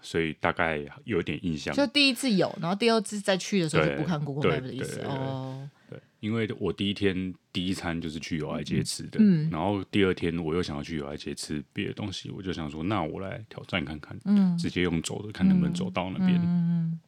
[0.00, 1.74] 所以大概有点印象。
[1.74, 5.68] 就第一次有，然后第二次再去的时候就不看 Google Map 的意思哦。
[5.92, 9.50] 对，因为我第一天第一餐就是去友爱街吃的，嗯。
[9.50, 14.56] 然后第二天我又想要去友爱街吃别的东西，我就想说，那我来挑战看看，嗯。
[14.56, 16.40] 直接用走的，看能不能走到那边。
[16.40, 16.98] 嗯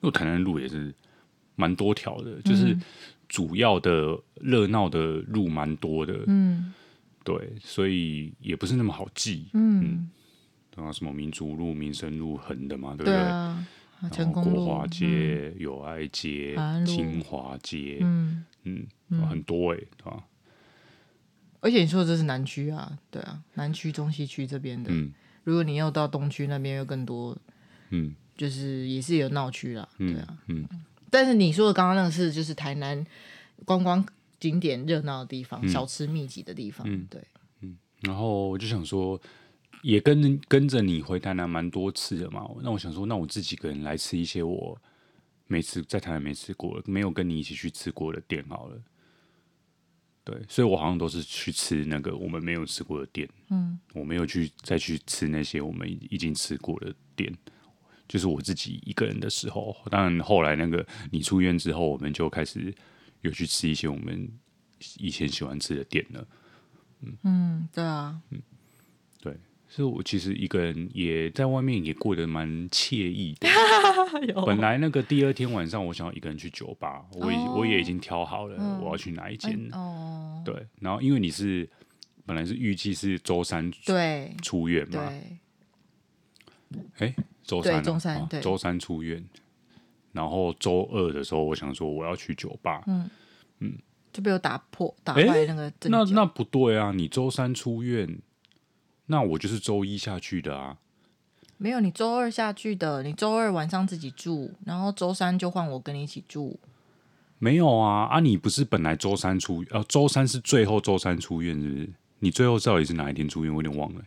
[0.00, 0.94] 因为台南路也是
[1.56, 2.76] 蛮多条的，就是
[3.28, 6.72] 主要的热闹的路蛮多的，嗯。
[7.24, 9.48] 对，所以也不是那么好记。
[9.52, 10.08] 嗯，
[10.74, 13.18] 然后什么民族路、民生路横的嘛，对不对
[14.12, 18.86] 成功国华街、友爱街安、路清华街，嗯，嗯，
[19.28, 20.24] 很多哎、对吧？
[21.60, 24.90] 而且你说的这是南区啊，对啊，南区、中西区这边的。
[24.92, 25.12] 嗯
[25.44, 27.34] 如果你要到东区那边，又更多，
[27.88, 30.38] 嗯就是也是有闹区啦，对嗯啊。
[30.48, 30.68] 嗯
[31.10, 33.02] 但是你说的刚刚那个是就是台南
[33.64, 34.04] 观光
[34.38, 37.22] 景点热闹的地方，小吃密集的地方，嗯对，
[38.02, 39.18] 然后我就想说，
[39.82, 44.80] 也跟跟着你回台南蛮多次的嘛，那我想说，那我自己一个人来吃一些我
[45.46, 48.80] 没吃在台南没吃过的，没有跟你一起去吃过的店好了。
[50.24, 57.34] 对，所以我好像都是去吃那个我们没有吃过的店，嗯，我没有去再去吃那些我们已经吃过的店，
[58.06, 59.74] 就是我自己一个人的时候。
[59.90, 62.74] 当然后来那个你出院之后，我们就开始
[63.22, 64.30] 有去吃一些我们
[64.98, 66.26] 以前喜欢吃的店了。
[67.00, 68.42] 嗯嗯，对啊，嗯
[69.22, 69.34] 对，
[69.68, 73.48] 所以我其实一个人也在外面也过得蛮惬意的。
[74.46, 79.68] 本来那个第二天晚上，我想要一个人去酒吧，我已、哦我也已经挑好了，嗯我要去哪一间。
[79.72, 81.68] 哦，对，然后因为你是
[82.24, 85.10] 本来是预计是周三对出院嘛，
[86.98, 89.22] 对，哎，周三、啊，周三周三出院，
[90.12, 93.10] 然后周二的时候，我想说我要去酒吧，嗯
[93.60, 93.72] 嗯。
[94.10, 98.18] 就被我打破打诶坏那个那那不对啊，你周三出院，
[99.08, 100.78] 那我就是周一下去的啊。
[101.58, 106.58] 没有，你周二下去的，你周二晚上自己住，然后周三就换我跟你一起住。
[107.40, 108.20] 没有啊啊！
[108.20, 111.90] 你不是本来周三出，呃、周三是最后周三出院，是不是？
[112.20, 113.52] 你最后到底是哪一天出院？
[113.52, 114.02] 我有点忘了。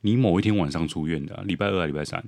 [0.00, 2.24] 你某一天晚上出院的、啊，礼拜二礼拜三？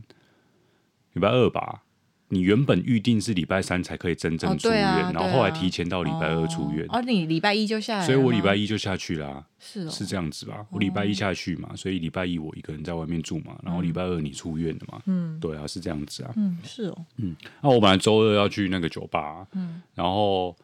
[1.12, 1.82] 礼拜二吧。
[2.28, 10.66] 你原本预定是礼拜三才可以真正哦出院，然后后来提前到礼拜二出院，哦，哦你礼拜一就下来了，所以我礼拜一就下去啦、啊是哦，是这样子吧？
[10.70, 15.38] 我礼拜一下去嘛，所以礼拜一我一个人在外面住嘛，然后礼拜二你出院的嘛，嗯。
[15.40, 16.32] 对啊，是这样子啊。
[16.36, 17.36] 嗯是哦，嗯。
[17.62, 20.56] 那我本来周二要去那个酒吧，嗯，然后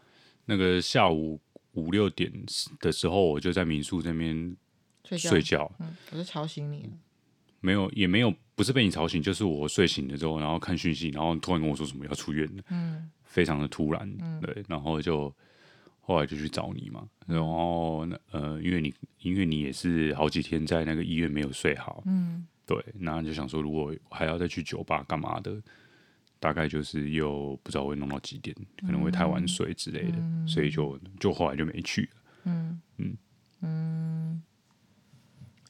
[0.46, 1.40] 那个下午
[1.74, 2.30] 五六点
[2.80, 4.56] 的时候，我就在民宿这边
[5.04, 6.90] 睡觉，睡觉，嗯，我就吵醒你了。
[7.60, 13.10] 没有也没有，不是被你吵醒，就是我睡醒了之后，然后看讯息，然后突然跟我说什么要出院了，嗯。
[13.24, 15.34] 非常的突然，对，然后就
[16.02, 22.46] 后来就去找你嘛，然后那呃，因为你因为你也是好几天在那个医院没有睡好，嗯。
[22.66, 25.60] 对，然后就想说如果还要再去酒吧干嘛的，
[26.38, 32.08] 大概就是又不知道会弄到几点，可能会太晚睡之类的，所以就就后来就没去了。
[32.44, 32.80] 嗯。
[32.98, 33.16] 嗯。
[33.62, 34.42] 嗯，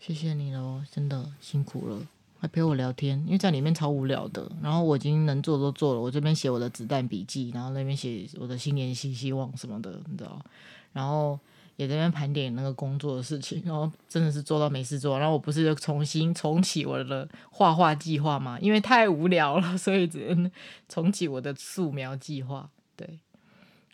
[0.00, 2.06] 谢谢你喽，真的辛苦了，
[2.42, 4.50] 还陪我聊天，因为在里面超无聊的。
[4.60, 10.44] 然后我已经能做都做了，我这边写我的子弹笔记，然后那边写我的新年新希望什么的，你知道。
[10.92, 11.38] 然后
[11.76, 15.16] 也在那边盘点那个工作的事情， 然后真的是做到没事做。
[15.20, 20.50] 然后我不是就重新重启我的画画计划嘛，因为太无聊了， 所以只能
[20.88, 22.68] 重启我的素描计划。
[22.96, 23.20] 对，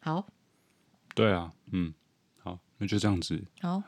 [0.01, 0.27] 好，
[1.15, 1.93] 对啊，嗯，
[2.43, 3.45] 好，那就这样子。
[3.61, 3.83] 好。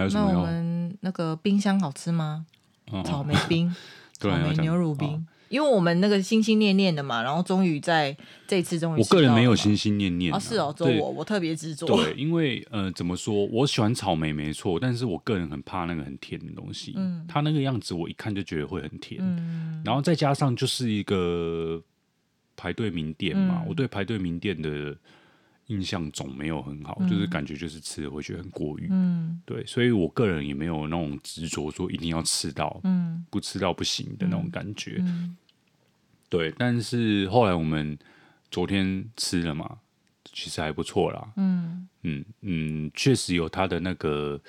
[0.00, 0.46] 还有什那我？
[0.46, 2.46] 们那个冰箱好吃吗？
[2.90, 3.70] 嗯草莓冰，
[4.18, 5.26] 对草莓牛乳冰。
[5.50, 11.86] 因为我们那个心心念念的嘛，然后终于在这次终于我个人没有心心心念念、啊哦，是哦，做我，我特别执着。
[11.86, 13.44] 对，因为呃，怎么说？
[13.46, 16.94] 我喜欢草莓没错，但是我个人很怕那个很甜的东西。
[16.96, 19.20] 嗯，它那个样子，我一看就觉得会很甜。
[19.20, 21.82] 嗯，然后再加上就是一个
[22.56, 24.96] 排队名店嘛，嗯我对排队名店的
[25.70, 28.88] 印象总没有很好，就是感觉就是吃了会觉得很过于。
[28.90, 34.96] 嗯对，所以我个人也没有那种执着说一定要吃到，嗯不吃到不行的那种感觉。
[34.98, 35.36] 嗯
[36.28, 37.96] 对，但是后来我们
[38.50, 39.78] 昨天吃了嘛，
[40.32, 41.32] 其实还不错啦。
[41.36, 44.40] 嗯嗯嗯，确实有它的那个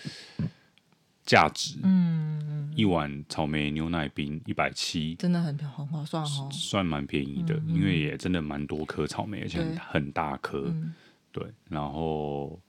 [1.23, 1.79] 价值。
[1.83, 6.49] 嗯，一碗草莓牛奶冰一百七，真的很很划算哦。
[6.51, 10.73] 算蛮便宜的，因为也真的蛮多颗草莓，而且很很大颗。
[11.31, 12.59] 嗯对，然后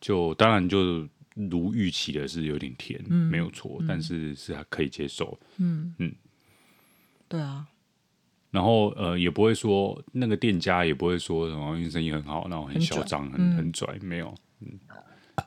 [0.00, 5.38] 就当然就如预期的是有点甜，嗯没有错，嗯但是是还可以接受。
[5.56, 6.14] 嗯嗯，
[7.28, 7.66] 对啊，
[8.50, 14.78] 然后呃，也不会说那个店家也不会说什么因为生意很好，然后很嚣张、很嗯很拽，没有，嗯，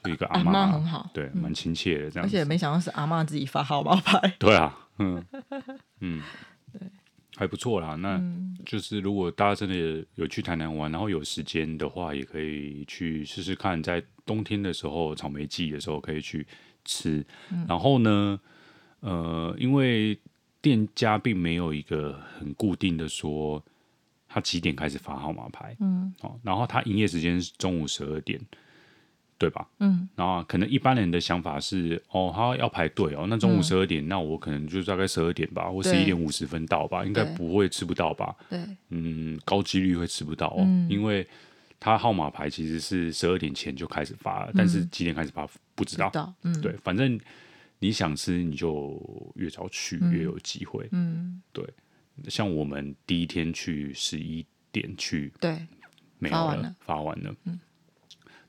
[0.03, 2.25] 就一个阿，妈很好，对，蛮亲切的这样。
[2.25, 4.35] 而且没想到是阿妈自己发号码牌。
[4.39, 5.23] 对啊，嗯
[5.99, 6.23] 嗯，对，
[7.35, 7.95] 还不错啦。
[7.95, 16.45] 那嗯就是如果大家真的有去台南玩，然后有时间的话，也可以去试试看，在冬天的时候，草莓季的时候可以去
[16.83, 17.25] 吃。
[17.51, 18.39] 嗯然后呢，
[19.01, 20.17] 呃，因为
[20.61, 23.63] 店家并没有一个很固定的说
[24.27, 28.39] 他几点开始发号码牌，嗯哦，然后他营业时间是中午十二点，
[29.37, 29.67] 对吧？
[29.79, 30.07] 嗯。
[30.15, 38.35] 然后可能一般人的想法是，哦，他要排队哦，那中午十二点，那我可能就大概十二点吧，或十一点五十分到吧，应该不会吃不到吧？
[38.49, 38.59] 对，
[38.89, 40.89] 嗯，高几率会吃不到哦，嗯。
[40.89, 41.27] 因为
[41.79, 46.09] 他号码牌其实是十二点前就开始发了，但是几点开始发不知道。
[46.09, 47.19] 知道，嗯，对，反正
[47.79, 48.99] 你想吃你就
[49.35, 50.11] 越早去嗯。
[50.11, 50.87] 越有机会。
[50.91, 51.65] 嗯，对
[52.29, 55.67] 像我们第一天去十一点去对，
[56.17, 57.35] 没有了发完了，发完了。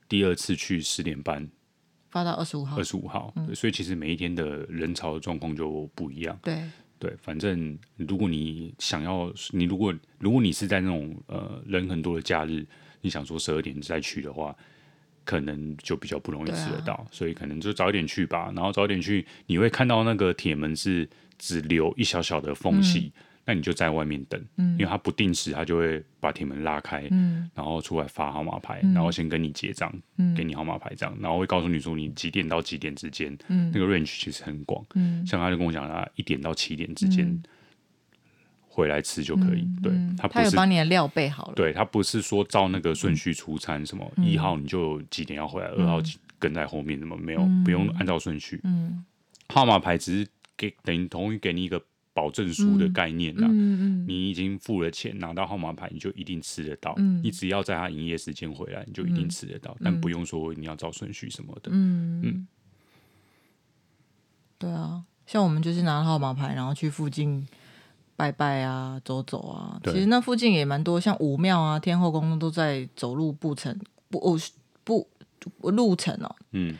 [0.07, 1.49] 第二次去十点半，
[2.09, 6.39] 发到二十五号二，十五号、对所以其实每一天的人潮的状况就不一样。
[6.41, 6.63] 对，
[6.97, 12.65] 对，反正如果你想要，你如果如果你是在那种呃人很多的假日，
[13.01, 14.55] 你想说十二点再去的话，
[15.23, 18.51] 可能就比较不容易吃得到，所以可能就早一点去吧。
[18.55, 23.11] 然后早一点去，你会看到那个铁门是只留一小小的缝隙，
[23.49, 27.49] 那你就在外面等，因为他不定时，他就会把铁门拉开，嗯。
[27.55, 29.89] 然后出来发号码牌，然后先跟你结账，
[30.35, 33.71] 给你号码牌这样，然后会告诉你说你几点到几点之间，嗯。
[33.73, 34.85] 那个 range 其实很广。
[34.95, 35.25] 嗯。
[35.25, 37.41] 像他就跟我讲，他一点到七点之间
[38.67, 39.65] 回来吃就可以。
[39.81, 40.13] 对嗯。
[40.17, 46.01] 他有是，帮你的料备好了，对他不是说照那个顺序出餐，什么一号你就几点要回来，二号
[46.37, 48.59] 跟在后面，什么没有，不用按照顺序。
[48.65, 49.05] 嗯。
[49.47, 50.27] 号码牌只是
[50.57, 51.81] 给等于同于给你一个
[52.17, 53.47] 保证书的概念啦。
[53.47, 56.95] 嗯嗯你已经付了钱，拿到号码牌，你就一定吃得到。
[56.97, 61.69] 嗯你只要在他营业时间回来，你就一定吃得到，但不用说你要照顺序什么的。
[61.71, 62.47] 嗯嗯
[64.57, 67.47] 对啊，像我们就是拿号码牌，然后去附近
[68.15, 69.79] 拜拜啊，走走啊。
[69.83, 73.77] 其对实那附近也蛮多，像武庙啊、天后宫都在走路步程
[74.09, 74.39] 不哦
[74.83, 75.07] 不
[75.59, 76.75] 不路程哦，嗯，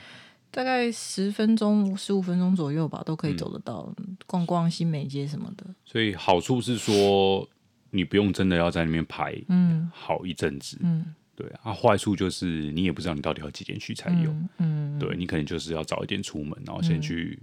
[0.57, 3.93] 大概十分钟、十五分钟左右吧，都可以嗯走得到。
[4.25, 7.47] 逛逛新美街什么的，所以好处是说，
[7.91, 10.79] 你不用真的要在那边排嗯好一阵子。
[10.81, 14.31] 嗯，对啊，坏处就是你也不知道你到底要几点去才有。
[14.31, 17.39] 嗯嗯，对你可能就是要早一点出门，然后先去、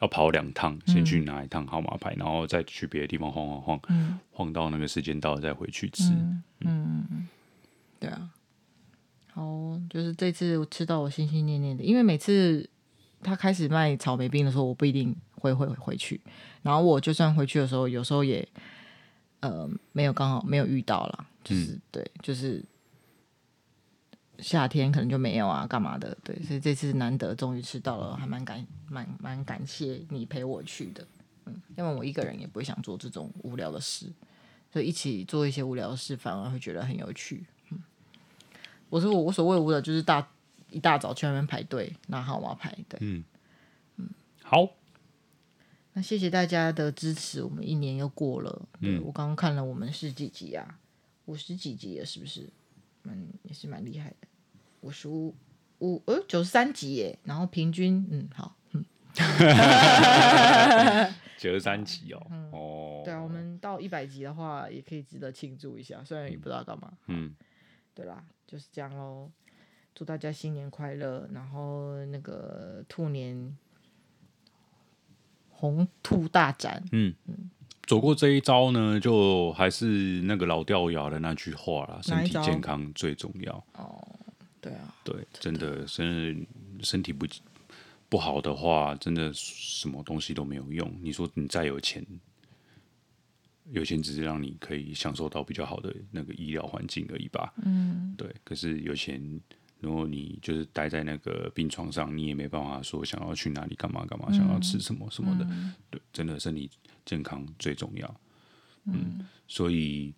[0.00, 6.12] 要跑两趟，先去拿一趟号码牌，然后再去别的地方晃晃晃，嗯晃到那个时间到了再回去吃。
[6.12, 7.28] 嗯嗯嗯，
[7.98, 8.30] 对啊。
[9.34, 12.68] 好哦，就是这次我吃到我心心念念的，因为每次
[13.22, 16.20] 他开始卖草莓冰的时候，我不一定会会回去。
[16.62, 18.46] 然后我就算回去的时候，有时候也
[19.40, 22.62] 呃没有刚好没有遇到啦，就是、对，就是
[24.38, 26.16] 夏天可能就没有啊，干嘛的？
[26.22, 31.06] 对，所以这次难得终于吃到了，还蛮感蛮蛮感谢你陪我去的。
[31.46, 34.12] 嗯，要不然我一个人也不会想做这种无聊的事，
[34.70, 37.46] 所以一起做一些无聊的事，反而会觉得很有趣。
[38.92, 40.28] 嗯，我说我无所谓无的，就是大
[40.70, 42.76] 一大早去那边排队拿号码牌。
[42.88, 43.24] 对，嗯
[44.42, 44.68] 好，
[45.94, 48.68] 那谢谢大家的支持，我们一年又过了。
[48.80, 50.78] 对、嗯我刚刚看了我们是几集啊？
[51.24, 52.48] 五十几集了，是不是？
[53.04, 54.16] 嗯，也是蛮厉害的。
[54.82, 55.34] 五十五
[55.78, 58.84] 五呃九十三集耶，然后平均嗯好嗯
[61.38, 66.92] 九十三集哦，哦，对啊，我们到一百集的话，也可以值得庆祝一下，虽然也不知道干嘛。
[67.06, 67.34] 嗯，
[67.94, 69.30] 对啦，就是这样喽。
[69.94, 73.56] 祝大家新年快乐，然后那个兔年
[75.50, 76.82] 红兔大展。
[76.92, 77.50] 嗯嗯，
[77.82, 79.86] 走过这一招呢，就还是
[80.22, 83.54] 那个老掉牙的那句话啦，身体健康最重要。
[83.74, 84.08] 哦
[84.62, 86.46] 对啊，对，真的，身
[86.82, 87.26] 身体不
[88.08, 90.88] 不好的话，真的什么东西都没有用。
[91.02, 92.06] 你说你再有钱，
[93.72, 97.52] 有钱只是让你可以享受到比较好的那个医疗环境而已吧。
[97.64, 99.40] 嗯，对，可是有钱，
[99.80, 105.46] 如果你就是待在那个病床上，你也没办法说想要去哪里干嘛干嘛，想要吃什么什么的。
[105.90, 106.70] 对，真的身体
[107.04, 108.20] 健康最重要。
[108.84, 110.14] 嗯，所以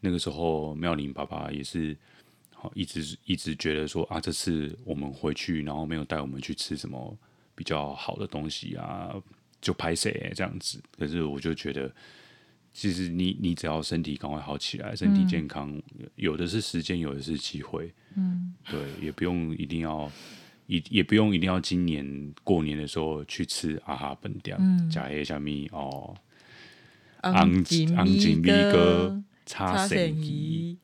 [0.00, 1.96] 那个时候妙玲爸爸也是。
[2.60, 7.16] 好，一直一直觉得说啊，这次我们回去，然后没有带我们去吃什么
[7.54, 9.14] 比较好的东西啊，
[9.60, 10.82] 就拍谢这样子。
[10.98, 11.88] 可是我就觉得，
[12.78, 15.82] 其实你你只要身体赶快好起来，身体健康，
[16.14, 17.92] 有的是时间，有的是机会。
[18.14, 20.08] 嗯，对，也不用一定要
[20.68, 24.56] 也也不用一定要今年过年的时候去吃阿哈本店，
[24.88, 26.16] 加一些什么哦，
[27.22, 30.76] 昂吉昂吉米哥叉神鱼，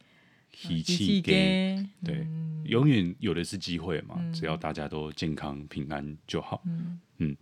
[0.53, 2.27] 喜气给对，
[2.65, 6.61] 永远有的是机会嘛，只要大家都健康平安就好。
[7.19, 7.37] 嗯，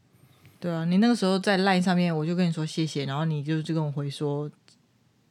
[0.63, 4.49] 对啊，你那个时候在 LINE 上面，我就跟你说谢谢，然后你就就跟我回说。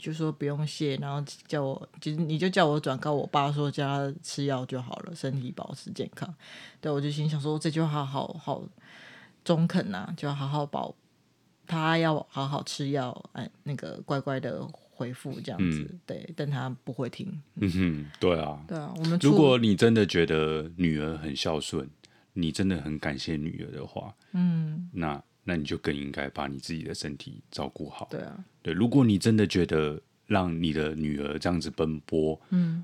[0.03, 6.27] 就说不用谢，然后叫我，就是你就叫我转告我爸说，叫他吃药就好了，身体保持健康。
[6.79, 8.63] 对，我就心想说，这句话好好好
[9.45, 10.95] 中肯呐、啊，就要好好保，
[11.67, 15.87] 他要好好吃药，哎，那个乖乖的回复这样子。
[15.91, 17.39] 嗯、对，但他不会听。
[17.57, 18.91] 嗯哼，对啊，对啊。
[18.97, 21.87] 我们如果你真的觉得女儿很孝顺，
[22.33, 25.21] 你真的很感谢女儿的话，嗯，那。
[25.43, 28.07] 那你就更应该把你自己的身体照顾好。
[28.11, 32.83] 对啊，对，如果你真的觉得让你的女儿这样子奔波，嗯，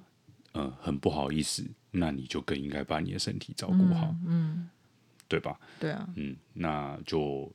[0.54, 4.70] 呃，很不好意思，那你就更应该把你的身体照顾好，嗯，嗯，
[5.28, 5.60] 对吧？
[5.80, 7.50] 对啊，嗯，那就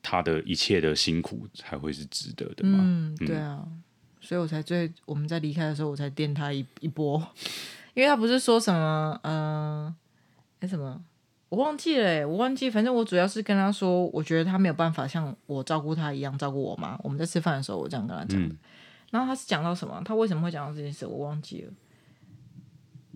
[0.00, 2.78] 他的一切的辛苦才会是值得的嘛。
[2.80, 3.66] 嗯，对啊，
[4.20, 7.20] 所以我才最我们在离开的时候，我才电他一一波，
[7.94, 9.96] 因为他不是说什么，嗯、呃，
[10.60, 11.04] 哎什么？
[11.54, 16.98] 我忘记了，我忘记，反正我主要是跟他说，我觉得他没有办法像我照顾他一样照顾我妈。
[17.04, 18.42] 我们在吃饭的时候，我这样跟他讲。
[18.42, 18.56] 嗯、
[19.12, 20.02] 然后他是讲到什么？
[20.04, 21.06] 他为什么会讲到这件事？
[21.06, 21.72] 我忘记了。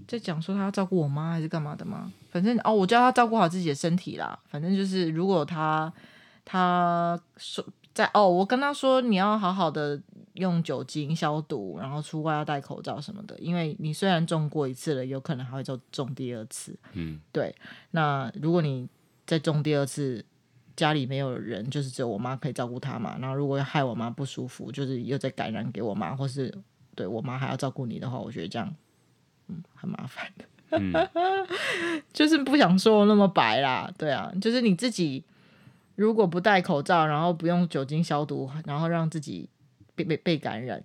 [0.06, 2.12] 在讲说他要照顾我妈还是干嘛的吗？
[2.30, 4.38] 反正哦，我叫他照顾好自己的身体啦。
[4.46, 5.92] 反正就是如果他
[6.44, 10.00] 他说在哦，我跟他说你要好好的。
[10.38, 16.78] 用酒精消毒，然后出外要戴口罩什么的，因为你虽然中过一次了，有可能还会再中第二次。
[16.92, 17.52] 嗯，对。
[17.90, 18.88] 那如果你
[19.26, 20.24] 再中第二次，
[20.76, 23.18] 家里没有人，就是只有我妈可以照顾她嘛。
[23.20, 26.56] 然后如果要害我妈不舒服，就是又再感染给我妈，或是
[26.94, 28.72] 对我妈还要照顾你的话，我觉得这样，
[29.48, 30.44] 嗯，很麻烦的。
[30.70, 30.92] 嗯、
[32.14, 35.24] 就是不想说那么白啦，对啊，就是你自己
[35.96, 39.48] 如果不戴口罩，然后不用酒精消毒，然后让自己。
[39.98, 40.82] 被被被感染，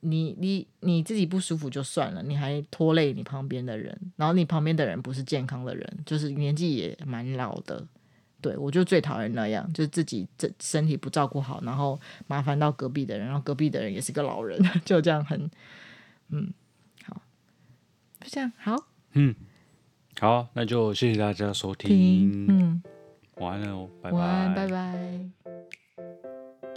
[0.00, 7.86] 你你你自己不舒服就算了，你还拖累你旁边的人，然后你旁边的人不是健康的人，就是年纪也蛮老的，
[8.40, 15.50] 对，我就最讨厌那样，就是自己这身体不照顾好，然后麻烦到隔壁的人，然后隔壁的人也是个老人， 就这样很，
[16.30, 16.52] 嗯，
[17.04, 17.20] 好，
[18.20, 18.76] 就这样，好，
[19.12, 19.34] 嗯，
[20.20, 22.82] 好，那就谢谢大家收听，嗯，
[23.36, 24.68] 晚安哦，拜拜，拜。
[24.68, 25.85] 拜。